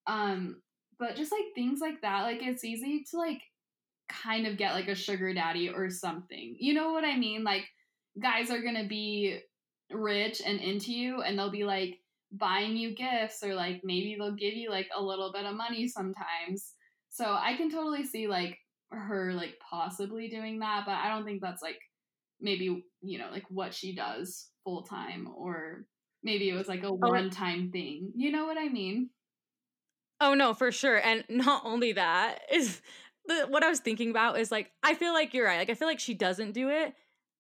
[0.08, 0.60] Um,
[0.98, 3.42] but just like things like that, like it's easy to like
[4.08, 6.56] kind of get like a sugar daddy or something.
[6.58, 7.44] You know what I mean?
[7.44, 7.62] Like
[8.20, 9.38] guys are to be
[9.92, 12.00] rich and into you and they'll be like
[12.32, 15.88] buying you gifts or like maybe they'll give you like a little bit of money
[15.88, 16.72] sometimes.
[17.10, 18.58] So I can totally see like
[18.90, 21.78] her like possibly doing that, but I don't think that's like
[22.40, 25.86] maybe, you know, like what she does full time or
[26.22, 28.12] maybe it was like a oh, one time thing.
[28.16, 29.10] You know what I mean?
[30.20, 30.96] Oh no, for sure.
[30.96, 32.80] And not only that is
[33.26, 35.58] the, what I was thinking about is like I feel like you're right.
[35.58, 36.94] Like I feel like she doesn't do it,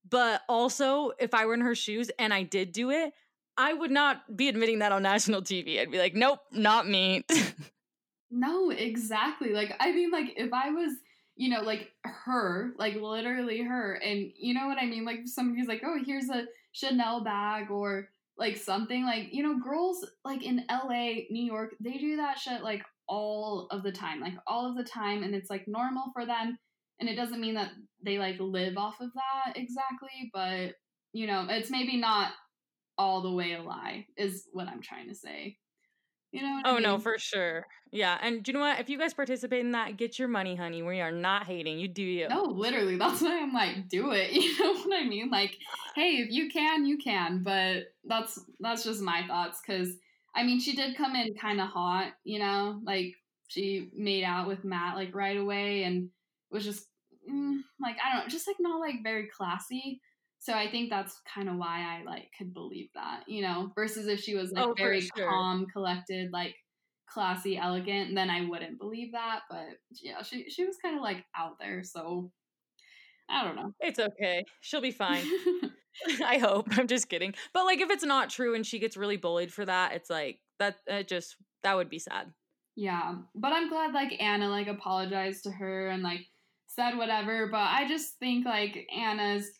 [0.08, 3.12] but also if I were in her shoes and I did do it,
[3.58, 5.80] I would not be admitting that on national TV.
[5.80, 7.24] I'd be like, "Nope, not me."
[8.30, 9.52] no, exactly.
[9.52, 10.92] Like I mean like if I was
[11.36, 13.94] you know, like her, like literally her.
[13.94, 15.04] And you know what I mean?
[15.04, 20.04] Like somebody's like, oh, here's a Chanel bag or like something like, you know, girls
[20.24, 24.34] like in LA, New York, they do that shit like all of the time, like
[24.46, 25.22] all of the time.
[25.22, 26.58] And it's like normal for them.
[27.00, 30.72] And it doesn't mean that they like live off of that exactly, but
[31.12, 32.32] you know, it's maybe not
[32.98, 35.56] all the way a lie, is what I'm trying to say.
[36.32, 36.60] You know?
[36.64, 36.82] oh I mean?
[36.82, 37.66] no, for sure.
[37.92, 38.80] Yeah, and do you know what?
[38.80, 40.82] If you guys participate in that, get your money, honey.
[40.82, 41.78] We are not hating.
[41.78, 42.28] You do you.
[42.28, 42.96] No, literally.
[42.98, 44.32] That's why I'm like, do it.
[44.36, 45.30] You know what I mean?
[45.30, 45.56] Like,
[45.94, 47.42] hey, if you can, you can.
[47.42, 49.60] But that's that's just my thoughts.
[49.64, 49.88] Because
[50.34, 52.12] I mean, she did come in kind of hot.
[52.24, 53.14] You know, like
[53.48, 56.10] she made out with Matt like right away, and
[56.50, 56.86] was just
[57.30, 60.00] mm, like I don't know, just like not like very classy.
[60.46, 64.06] So I think that's kind of why I like could believe that, you know, versus
[64.06, 65.28] if she was like Oh, very sure.
[65.28, 66.54] calm, collected, like
[67.08, 69.40] classy, elegant, then I wouldn't believe that.
[69.50, 69.66] But
[70.02, 72.30] yeah, she she was kind of like out there, so
[73.28, 73.72] I don't know.
[73.80, 74.44] It's okay.
[74.60, 75.26] She'll be fine.
[76.24, 76.68] I hope.
[76.72, 77.34] I'm just kidding.
[77.54, 80.40] But like if it's not true and she gets really bullied for that, it's like
[80.58, 82.32] that it just that would be sad.
[82.76, 86.26] yeah, but I'm glad like Anna like apologized to her and like
[86.66, 87.48] said whatever.
[87.50, 89.50] But I just think like Anna's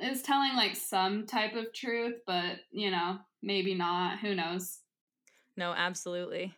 [0.00, 4.18] is telling like some type of truth, but you know maybe not.
[4.18, 4.80] Who knows?
[5.56, 6.54] No, absolutely.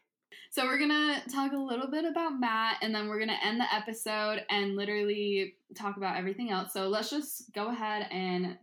[0.51, 3.75] So we're gonna talk a little bit about Matt, and then we're gonna end the
[3.75, 6.73] episode and literally talk about everything else.
[6.73, 8.59] So let's just go ahead and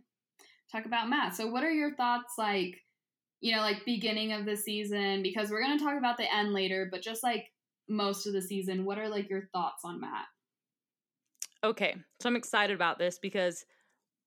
[0.70, 1.34] talk about Matt.
[1.34, 2.84] So what are your thoughts, like,
[3.40, 5.22] you know, like beginning of the season?
[5.22, 7.50] Because we're gonna talk about the end later, but just like
[7.88, 10.26] most of the season, what are like your thoughts on Matt?
[11.64, 11.96] Okay.
[12.20, 13.64] So I'm excited about this because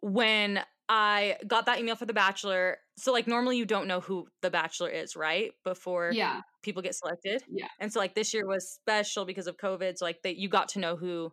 [0.01, 4.27] when I got that email for The Bachelor, so like normally you don't know who
[4.41, 5.51] The Bachelor is, right?
[5.63, 7.43] Before Yeah, people get selected.
[7.49, 7.67] yeah.
[7.79, 9.97] And so like this year was special because of COVID.
[9.97, 11.31] So like they you got to know who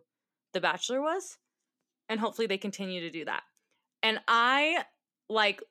[0.53, 1.37] The Bachelor was.
[2.07, 3.43] And hopefully they continue to do that.
[4.01, 4.83] And I
[5.29, 5.61] like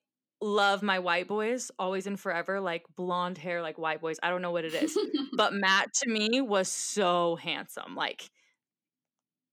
[0.41, 4.19] love my white boys always and forever, like blonde hair, like white boys.
[4.23, 4.97] I don't know what it is.
[5.37, 7.97] but Matt to me was so handsome.
[7.97, 8.31] Like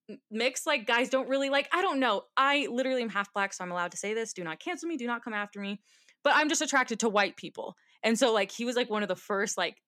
[0.10, 2.24] m- mixed like guys don't really like I don't know.
[2.38, 4.34] I literally am half black so I'm allowed to say this.
[4.34, 5.82] Do not cancel me, do not come after me.
[6.24, 7.76] But I'm just attracted to white people.
[8.04, 9.82] And so like he was like one of the first like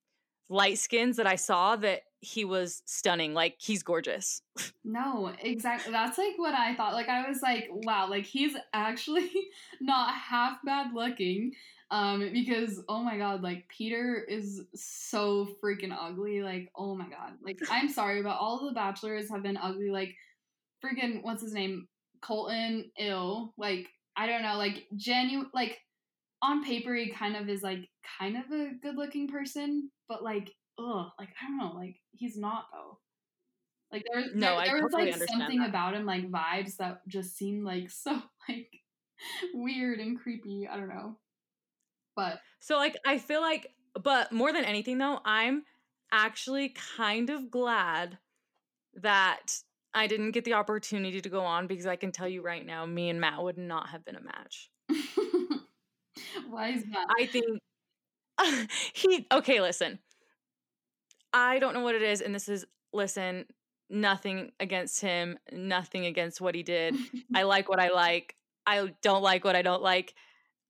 [0.49, 3.33] light skins that I saw that he was stunning.
[3.33, 4.41] Like he's gorgeous.
[4.89, 5.91] No, exactly.
[5.91, 6.93] That's like what I thought.
[6.93, 9.29] Like I was like, wow, like he's actually
[9.81, 11.51] not half bad looking.
[11.89, 16.41] Um, because oh my god, like Peter is so freaking ugly.
[16.41, 17.33] Like, oh my god.
[17.41, 19.89] Like, I'm sorry, but all the bachelors have been ugly.
[19.89, 20.15] Like
[20.83, 21.87] freaking what's his name?
[22.21, 23.53] Colton ill.
[23.57, 25.79] Like, I don't know, like genuine like
[26.41, 27.87] on paper he kind of is like
[28.19, 32.37] kind of a good looking person, but like ugh, like I don't know, like he's
[32.37, 32.99] not though.
[33.91, 35.69] Like there, No, there, there was totally like something that.
[35.69, 38.69] about him, like vibes that just seemed like so like
[39.53, 40.67] weird and creepy.
[40.69, 41.17] I don't know,
[42.17, 43.67] but So like I feel like
[44.03, 45.63] but more than anything though, I'm
[46.11, 48.17] actually kind of glad
[48.95, 49.59] that
[49.93, 52.85] I didn't get the opportunity to go on because I can tell you right now,
[52.85, 54.69] me and Matt would not have been a match.
[56.49, 57.07] why is that?
[57.17, 57.61] I think
[58.93, 59.99] he okay, listen.
[61.33, 63.45] I don't know what it is, and this is listen,
[63.89, 66.95] nothing against him, nothing against what he did.
[67.33, 68.35] I like what I like.
[68.65, 70.13] I don't like what I don't like.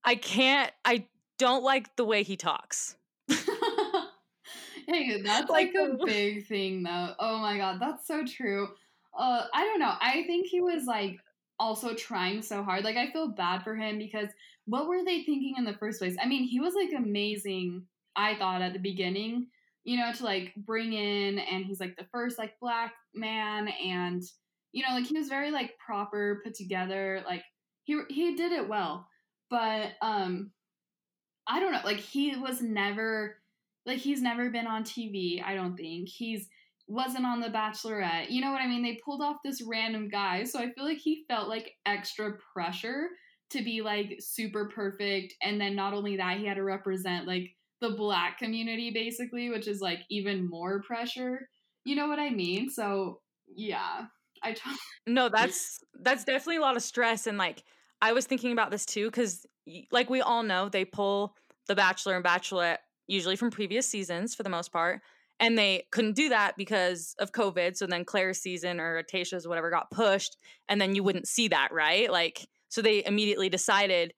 [0.04, 1.06] I can't I
[1.38, 2.96] don't like the way he talks.
[3.28, 7.14] hey, that's like, Like, a big thing though.
[7.18, 8.68] Oh my god, that's so true.
[9.16, 9.94] Uh, I don't know.
[10.00, 11.18] I think he was like
[11.58, 12.84] also trying so hard.
[12.84, 14.28] Like I feel bad for him because
[14.66, 16.16] what were they thinking in the first place?
[16.22, 17.84] I mean, he was like amazing.
[18.16, 19.46] I thought at the beginning,
[19.84, 24.22] you know, to like bring in, and he's like the first like black man, and
[24.72, 27.22] you know, like he was very like proper, put together.
[27.26, 27.44] Like
[27.84, 29.06] he he did it well,
[29.50, 30.50] but um,
[31.48, 31.80] I don't know.
[31.84, 33.36] Like he was never
[33.86, 35.42] like he's never been on TV.
[35.42, 36.48] I don't think he's
[36.88, 38.30] wasn't on The Bachelorette.
[38.30, 38.82] You know what I mean?
[38.82, 40.44] They pulled off this random guy.
[40.44, 43.08] So I feel like he felt like extra pressure
[43.50, 45.34] to be like super perfect.
[45.42, 49.68] And then not only that, he had to represent like the black community basically, which
[49.68, 51.48] is like even more pressure.
[51.84, 52.70] You know what I mean?
[52.70, 54.06] So yeah.
[54.42, 54.56] I
[55.06, 57.62] No, that's that's definitely a lot of stress and like
[58.00, 59.44] I was thinking about this too cuz
[59.90, 64.42] like we all know they pull the bachelor and bachelorette usually from previous seasons for
[64.42, 65.00] the most part
[65.40, 67.76] and they couldn't do that because of COVID.
[67.76, 70.36] So then Clare's season or Tayshia's whatever got pushed,
[70.68, 72.10] and then you wouldn't see that, right?
[72.10, 74.12] Like, so they immediately decided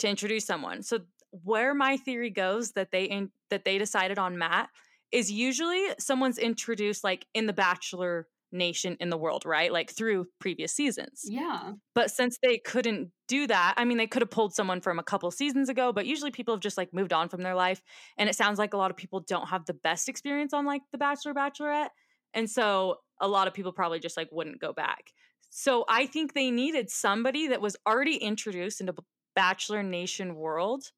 [0.00, 0.82] to introduce someone.
[0.82, 1.00] So
[1.30, 4.68] where my theory goes that they in, that they decided on Matt
[5.12, 9.72] is usually someone's introduced like in the Bachelor nation in the world, right?
[9.72, 11.22] Like through previous seasons.
[11.24, 11.72] Yeah.
[11.94, 15.02] But since they couldn't do that, I mean, they could have pulled someone from a
[15.02, 17.82] couple seasons ago, but usually people have just like moved on from their life.
[18.16, 20.82] And it sounds like a lot of people don't have the best experience on like
[20.92, 21.88] The Bachelor, Bachelorette.
[22.32, 25.12] And so a lot of people probably just like wouldn't go back.
[25.50, 28.94] So I think they needed somebody that was already introduced into
[29.36, 30.90] Bachelor Nation world.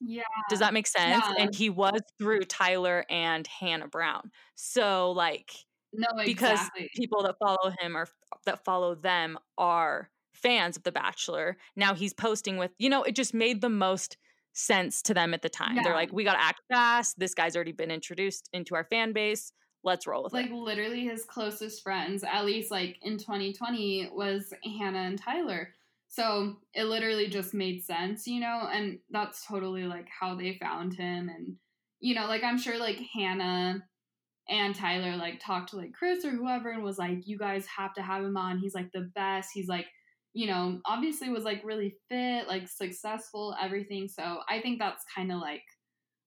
[0.00, 0.22] Yeah.
[0.50, 1.24] Does that make sense?
[1.26, 1.42] Yeah.
[1.44, 4.30] And he was through Tyler and Hannah Brown.
[4.54, 5.52] So like
[5.96, 6.24] No, exactly.
[6.24, 8.06] because people that follow him or
[8.46, 11.56] that follow them are fans of The Bachelor.
[11.76, 14.16] Now he's posting with, you know, it just made the most
[14.52, 15.76] sense to them at the time.
[15.82, 17.18] They're like, we got to act fast.
[17.18, 19.52] This guy's already been introduced into our fan base.
[19.82, 20.52] Let's roll with like it.
[20.52, 25.74] Like, literally his closest friends, at least like in 2020, was Hannah and Tyler.
[26.08, 30.94] So it literally just made sense, you know, and that's totally like how they found
[30.94, 31.28] him.
[31.28, 31.56] And,
[32.00, 33.82] you know, like I'm sure like Hannah
[34.48, 37.94] and Tyler like talked to like Chris or whoever and was like, you guys have
[37.94, 38.58] to have him on.
[38.58, 39.50] He's like the best.
[39.54, 39.86] He's like,
[40.34, 44.08] you know, obviously was like really fit, like successful, everything.
[44.08, 45.62] So I think that's kind of like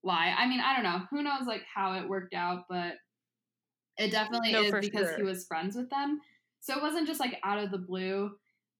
[0.01, 0.34] why.
[0.38, 1.05] I mean, I don't know.
[1.11, 2.93] Who knows like how it worked out, but
[3.97, 6.20] it definitely No, is because he was friends with them.
[6.59, 8.32] So it wasn't just like out of the blue,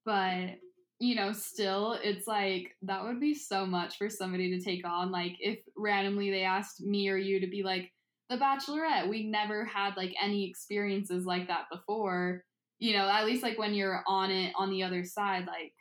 [0.05, 0.55] but
[0.99, 5.11] you know, still it's like that would be so much for somebody to take on.
[5.11, 7.91] Like if randomly they asked me or you to be like
[8.30, 12.43] the bachelorette, we never had like any experiences like that before.
[12.80, 15.73] You know, at least like when you're on it on the other side, like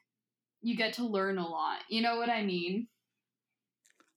[0.62, 1.80] you get to learn a lot.
[1.88, 2.88] You know what I mean?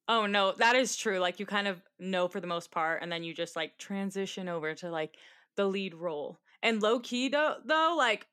[0.08, 1.20] Oh no, that is true.
[1.20, 4.48] Like you kind of know for the most part, and then you just like transition
[4.48, 5.16] over to like
[5.56, 6.40] the lead role.
[6.64, 8.28] And low key though, though, like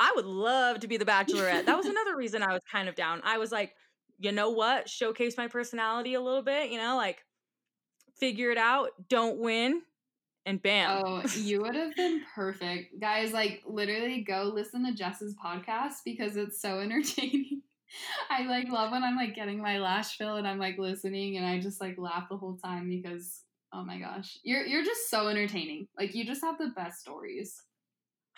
[0.00, 1.66] I would love to be the Bachelorette.
[1.66, 3.20] that was another reason I was kind of down.
[3.24, 3.74] I was like,
[4.18, 4.88] you know what?
[4.88, 6.70] Showcase my personality a little bit.
[6.70, 7.24] You know, like
[8.18, 8.90] figure it out.
[9.08, 9.82] Don't win,
[10.48, 11.02] and bam.
[11.04, 12.98] Oh, you would have been perfect.
[12.98, 17.62] Guys, like literally go listen to Jess's podcast because it's so entertaining.
[18.30, 21.46] I like love when I'm like getting my lash fill and I'm like listening and
[21.46, 23.42] I just like laugh the whole time because
[23.74, 24.38] oh my gosh.
[24.42, 25.88] You're you're just so entertaining.
[25.98, 27.62] Like you just have the best stories.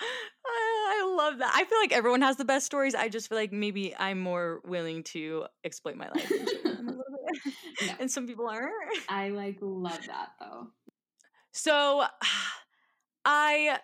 [0.01, 1.53] I, I love that.
[1.55, 2.95] I feel like everyone has the best stories.
[2.95, 6.33] I just feel like maybe I'm more willing to exploit my life
[7.87, 7.93] No.
[8.01, 8.73] and some people aren't.
[9.09, 10.69] I like love that though.
[11.53, 12.05] So
[13.25, 13.79] I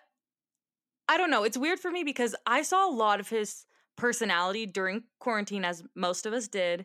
[1.09, 1.45] I don't know.
[1.45, 3.65] It's weird for me because I saw a lot of his
[3.97, 6.85] personality during quarantine as most of us did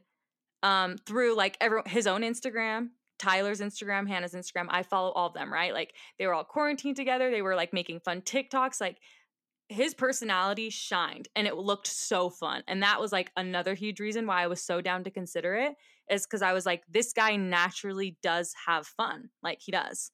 [0.63, 2.89] um through like every, his own Instagram,
[3.19, 4.67] Tyler's Instagram, Hannah's Instagram.
[4.69, 5.73] I follow all of them, right?
[5.73, 7.31] Like they were all quarantined together.
[7.31, 8.97] They were like making fun TikToks like
[9.71, 12.63] his personality shined and it looked so fun.
[12.67, 15.75] And that was like another huge reason why I was so down to consider it
[16.09, 19.29] is cuz I was like this guy naturally does have fun.
[19.41, 20.11] Like he does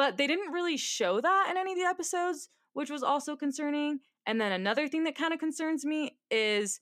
[0.00, 4.00] but they didn't really show that in any of the episodes, which was also concerning.
[4.26, 6.80] And then another thing that kind of concerns me is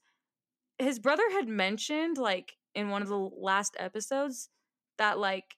[0.77, 4.47] his brother had mentioned, like in one of the last episodes,
[4.97, 5.55] that like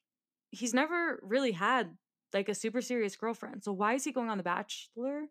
[0.49, 1.97] he's never really had
[2.33, 3.63] like a super serious girlfriend.
[3.63, 5.25] So why is he going on The Bachelor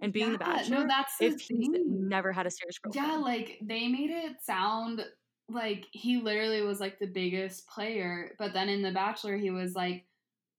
[0.00, 1.84] and being the Yeah, Bachelor No, that's the if thing.
[1.86, 3.12] never had a serious girlfriend?
[3.12, 5.04] Yeah, like they made it sound
[5.48, 9.74] like he literally was like the biggest player, but then in The Bachelor he was
[9.74, 10.06] like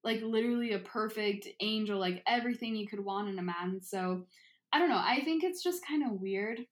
[0.03, 3.81] like literally a perfect angel, like everything you could want in a man.
[3.81, 4.27] So
[4.73, 4.97] I don't know.
[5.03, 6.67] I think it's just kind of weird.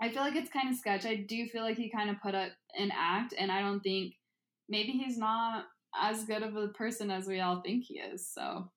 [0.00, 1.06] I feel like it's kind of sketch.
[1.06, 4.14] I do feel like he kind of put up an act, and I don't think
[4.68, 8.26] maybe he's not as good of a person as we all think he is.
[8.28, 8.70] So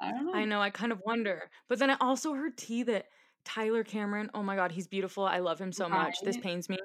[0.00, 0.34] I don't know.
[0.34, 1.50] I know, I kind of wonder.
[1.68, 3.06] But then I also heard tea that
[3.44, 5.24] Tyler Cameron, oh my god, he's beautiful.
[5.24, 6.16] I love him so much.
[6.22, 6.78] This pains me.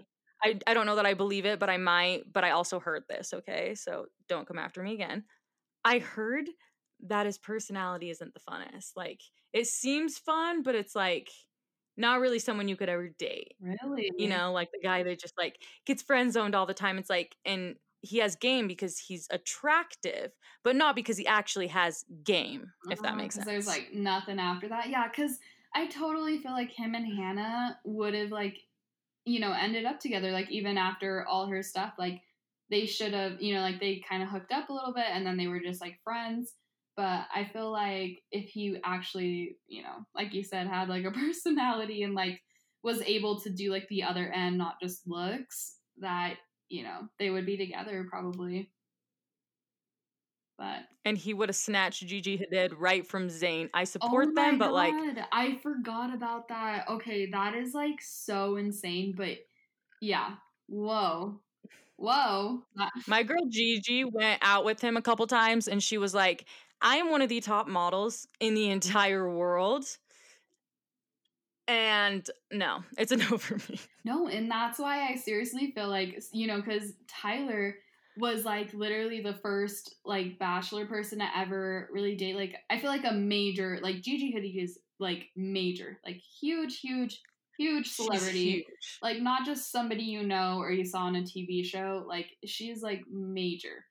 [0.43, 2.31] I, I don't know that I believe it, but I might.
[2.31, 3.75] But I also heard this, okay?
[3.75, 5.23] So don't come after me again.
[5.83, 6.47] I heard
[7.07, 8.91] that his personality isn't the funnest.
[8.95, 9.21] Like,
[9.53, 11.29] it seems fun, but it's like
[11.97, 13.53] not really someone you could ever date.
[13.59, 14.11] Really?
[14.17, 16.97] You know, like the guy that just like gets friend zoned all the time.
[16.97, 20.31] It's like, and he has game because he's attractive,
[20.63, 23.45] but not because he actually has game, if that uh-huh, makes sense.
[23.45, 24.89] There's like nothing after that.
[24.89, 25.37] Yeah, because
[25.75, 28.57] I totally feel like him and Hannah would have like,
[29.25, 30.31] you know, ended up together.
[30.31, 32.21] Like even after all her stuff, like
[32.71, 35.25] they should have, you know, like they kind of hooked up a little bit, and
[35.25, 36.53] then they were just like friends.
[36.97, 41.11] But I feel like if he actually, you know, like you said, had like a
[41.19, 42.41] personality and like
[42.83, 46.37] was able to do like the other end, not just looks, that
[46.71, 48.71] you know they would be together probably.
[50.57, 53.69] But and he would have snatched Gigi Hadid right from Zayn.
[53.73, 54.93] I Oh support my them, but like
[55.31, 56.87] I forgot about that.
[56.89, 59.37] Okay, that is like so insane, but
[60.01, 60.35] yeah.
[60.67, 61.39] Whoa.
[61.97, 62.63] Whoa.
[63.07, 66.45] My girl Gigi went out with him a couple times and she was like,
[66.81, 69.85] I am one of the top models in the entire world.
[71.71, 73.79] And no, it's a no for me.
[74.03, 77.75] No, and that's why I seriously feel like, you know, because Tyler
[78.17, 82.35] was like literally the first like bachelor person to ever really date.
[82.35, 87.21] Like, I feel like a major, like Gigi Hadid is like major, like huge, huge,
[87.57, 88.51] huge celebrity.
[88.51, 88.99] huge.
[89.01, 92.83] like not just somebody you know or you saw on a TV show, like she's
[92.83, 93.85] like major.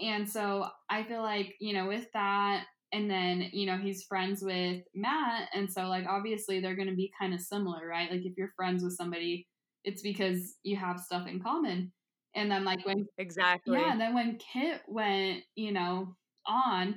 [0.00, 4.42] And so I feel like, you know, with that, and then, you know, he's friends
[4.42, 5.48] with Matt.
[5.54, 8.10] And so, like, obviously they're going to be kind of similar, right?
[8.10, 9.46] Like, if you're friends with somebody,
[9.84, 11.92] it's because you have stuff in common.
[12.34, 13.78] And then, like, when, Exactly.
[13.78, 16.14] yeah, and then when Kit went, you know,
[16.46, 16.96] on,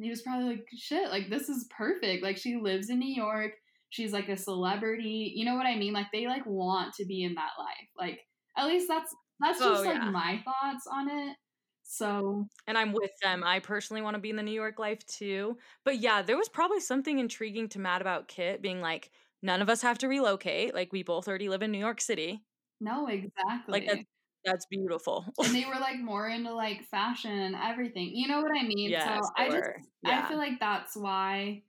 [0.00, 2.22] he was probably like, shit, like, this is perfect.
[2.22, 3.52] Like, she lives in New York.
[3.90, 5.32] She's like a celebrity.
[5.34, 5.92] You know what I mean?
[5.92, 7.88] Like, they like want to be in that life.
[7.98, 8.20] Like,
[8.56, 10.10] at least that's, that's Oh, just like yeah.
[10.10, 11.36] my thoughts on it.
[11.84, 13.42] So, and I'm with them.
[13.44, 15.58] I personally want to be in the New York life too.
[15.84, 19.10] But yeah, there was probably something intriguing to Matt about Kit being like,
[19.42, 20.74] none of us have to relocate.
[20.74, 22.42] Like we both already live in New York City.
[22.80, 23.72] no, exactly.
[23.72, 24.04] Like that's
[24.44, 25.24] that's beautiful.
[25.44, 28.10] and they were like more into like fashion and everything.
[28.14, 28.90] You know what I mean?
[28.90, 29.76] yes, so I just were.
[30.04, 31.62] I feel like that's why.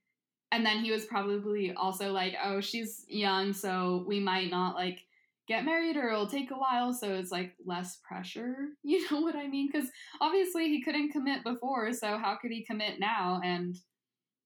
[0.51, 5.05] And then he was probably also like, oh, she's young, so we might not like
[5.48, 8.56] get married or it'll take a while, so it's like less pressure.
[8.84, 9.70] You know what I mean?
[9.72, 9.89] Because
[10.22, 13.39] obviously he couldn't commit before, so how could he commit now?
[13.44, 13.76] And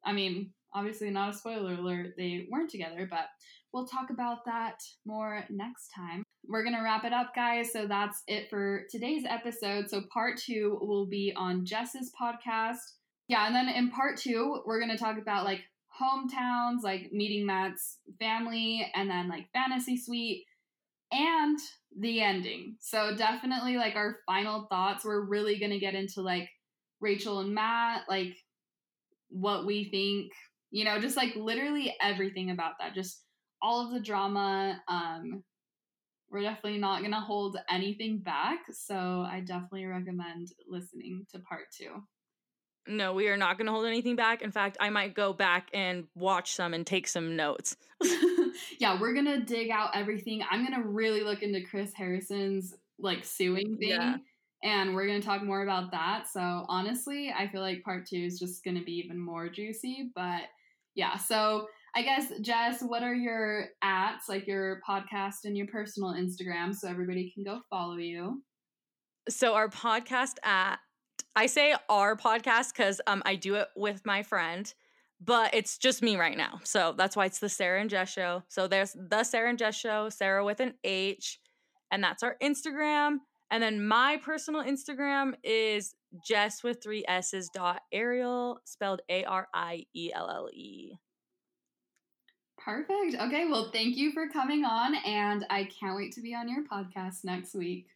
[0.06, 3.26] I mean, obviously not a spoiler alert, they weren't together, but
[3.74, 6.24] we'll talk about that more next time.
[6.48, 7.74] We're gonna wrap it up, guys.
[7.74, 9.90] So that's it for today's episode.
[9.90, 12.78] So part two will be on Jess's podcast.
[13.28, 15.62] Yeah, and then in part two, we're gonna talk about like
[16.02, 20.46] hometowns, like meeting Matt's family, and then like fantasy suite
[21.12, 21.60] and
[22.00, 22.76] the ending.
[22.80, 25.06] So definitely like our final thoughts.
[25.06, 26.50] We're really gonna get into like
[27.00, 28.36] Rachel and Matt, like
[29.30, 30.32] what we think,
[30.72, 32.96] you know, just like literally everything about that.
[32.96, 33.24] Just
[33.62, 34.82] all of the drama.
[34.88, 35.44] Um
[36.30, 38.60] we're definitely not gonna hold anything back.
[38.72, 42.04] So I definitely recommend listening to part two.
[42.88, 44.42] No, we are not going to hold anything back.
[44.42, 47.76] In fact, I might go back and watch some and take some notes.
[48.80, 50.44] yeah, we're gonna dig out everything.
[50.50, 53.90] I'm gonna really look into Chris Harrison's like suing thing.
[53.90, 54.18] Yeah.
[54.64, 56.28] And we're gonna talk more about that.
[56.32, 60.12] So honestly, I feel like part two is just gonna be even more juicy.
[60.16, 60.44] But
[60.96, 66.14] yeah, so I guess Jess, what are your ats, like your podcast and your personal
[66.14, 68.42] Instagram, so everybody can go follow you?
[69.30, 70.78] So our podcast at
[71.38, 74.74] I say our podcast because um I do it with my friend,
[75.22, 76.60] but it's just me right now.
[76.64, 78.42] So that's why it's the Sarah and Jess show.
[78.48, 81.40] So there's the Sarah and Jess show, Sarah with an H,
[81.92, 83.18] and that's our Instagram.
[83.52, 85.94] And then my personal Instagram is
[86.28, 90.94] Jess with three S's dot Ariel, spelled A R I E L L E.
[92.58, 93.16] Perfect.
[93.22, 96.64] Okay, well, thank you for coming on, and I can't wait to be on your
[96.64, 97.90] podcast next week.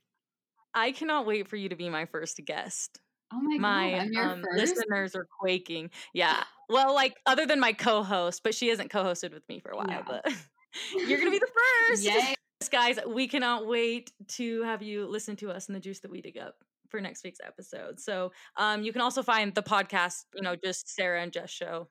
[0.76, 3.00] I cannot wait for you to be my first guest.
[3.34, 5.90] Oh my, my god, um, listeners are quaking.
[6.14, 6.44] Yeah.
[6.70, 9.90] Well, like other than my co-host, but she hasn't co-hosted with me for a while.
[9.90, 10.04] Yeah.
[10.08, 10.34] But
[10.96, 11.52] you're gonna be the
[11.90, 12.06] first.
[12.06, 12.34] Yay!
[12.72, 16.22] Guys, we cannot wait to have you listen to us and the juice that we
[16.22, 16.56] dig up
[16.88, 18.00] for next week's episode.
[18.00, 21.90] So, um, you can also find the podcast, you know, just Sarah and Jess show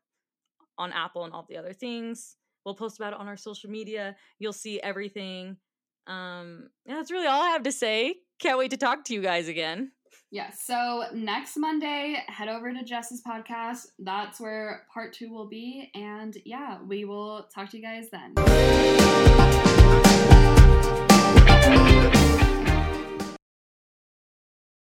[0.78, 2.36] on Apple and all the other things.
[2.64, 4.16] We'll post about it on our social media.
[4.38, 5.58] You'll see everything.
[6.06, 8.14] Um, that's really all I have to say.
[8.38, 9.92] Can't wait to talk to you guys again.
[10.30, 13.88] Yeah, so next Monday, head over to Jess's podcast.
[13.98, 15.90] That's where part two will be.
[15.94, 18.34] And yeah, we will talk to you guys then.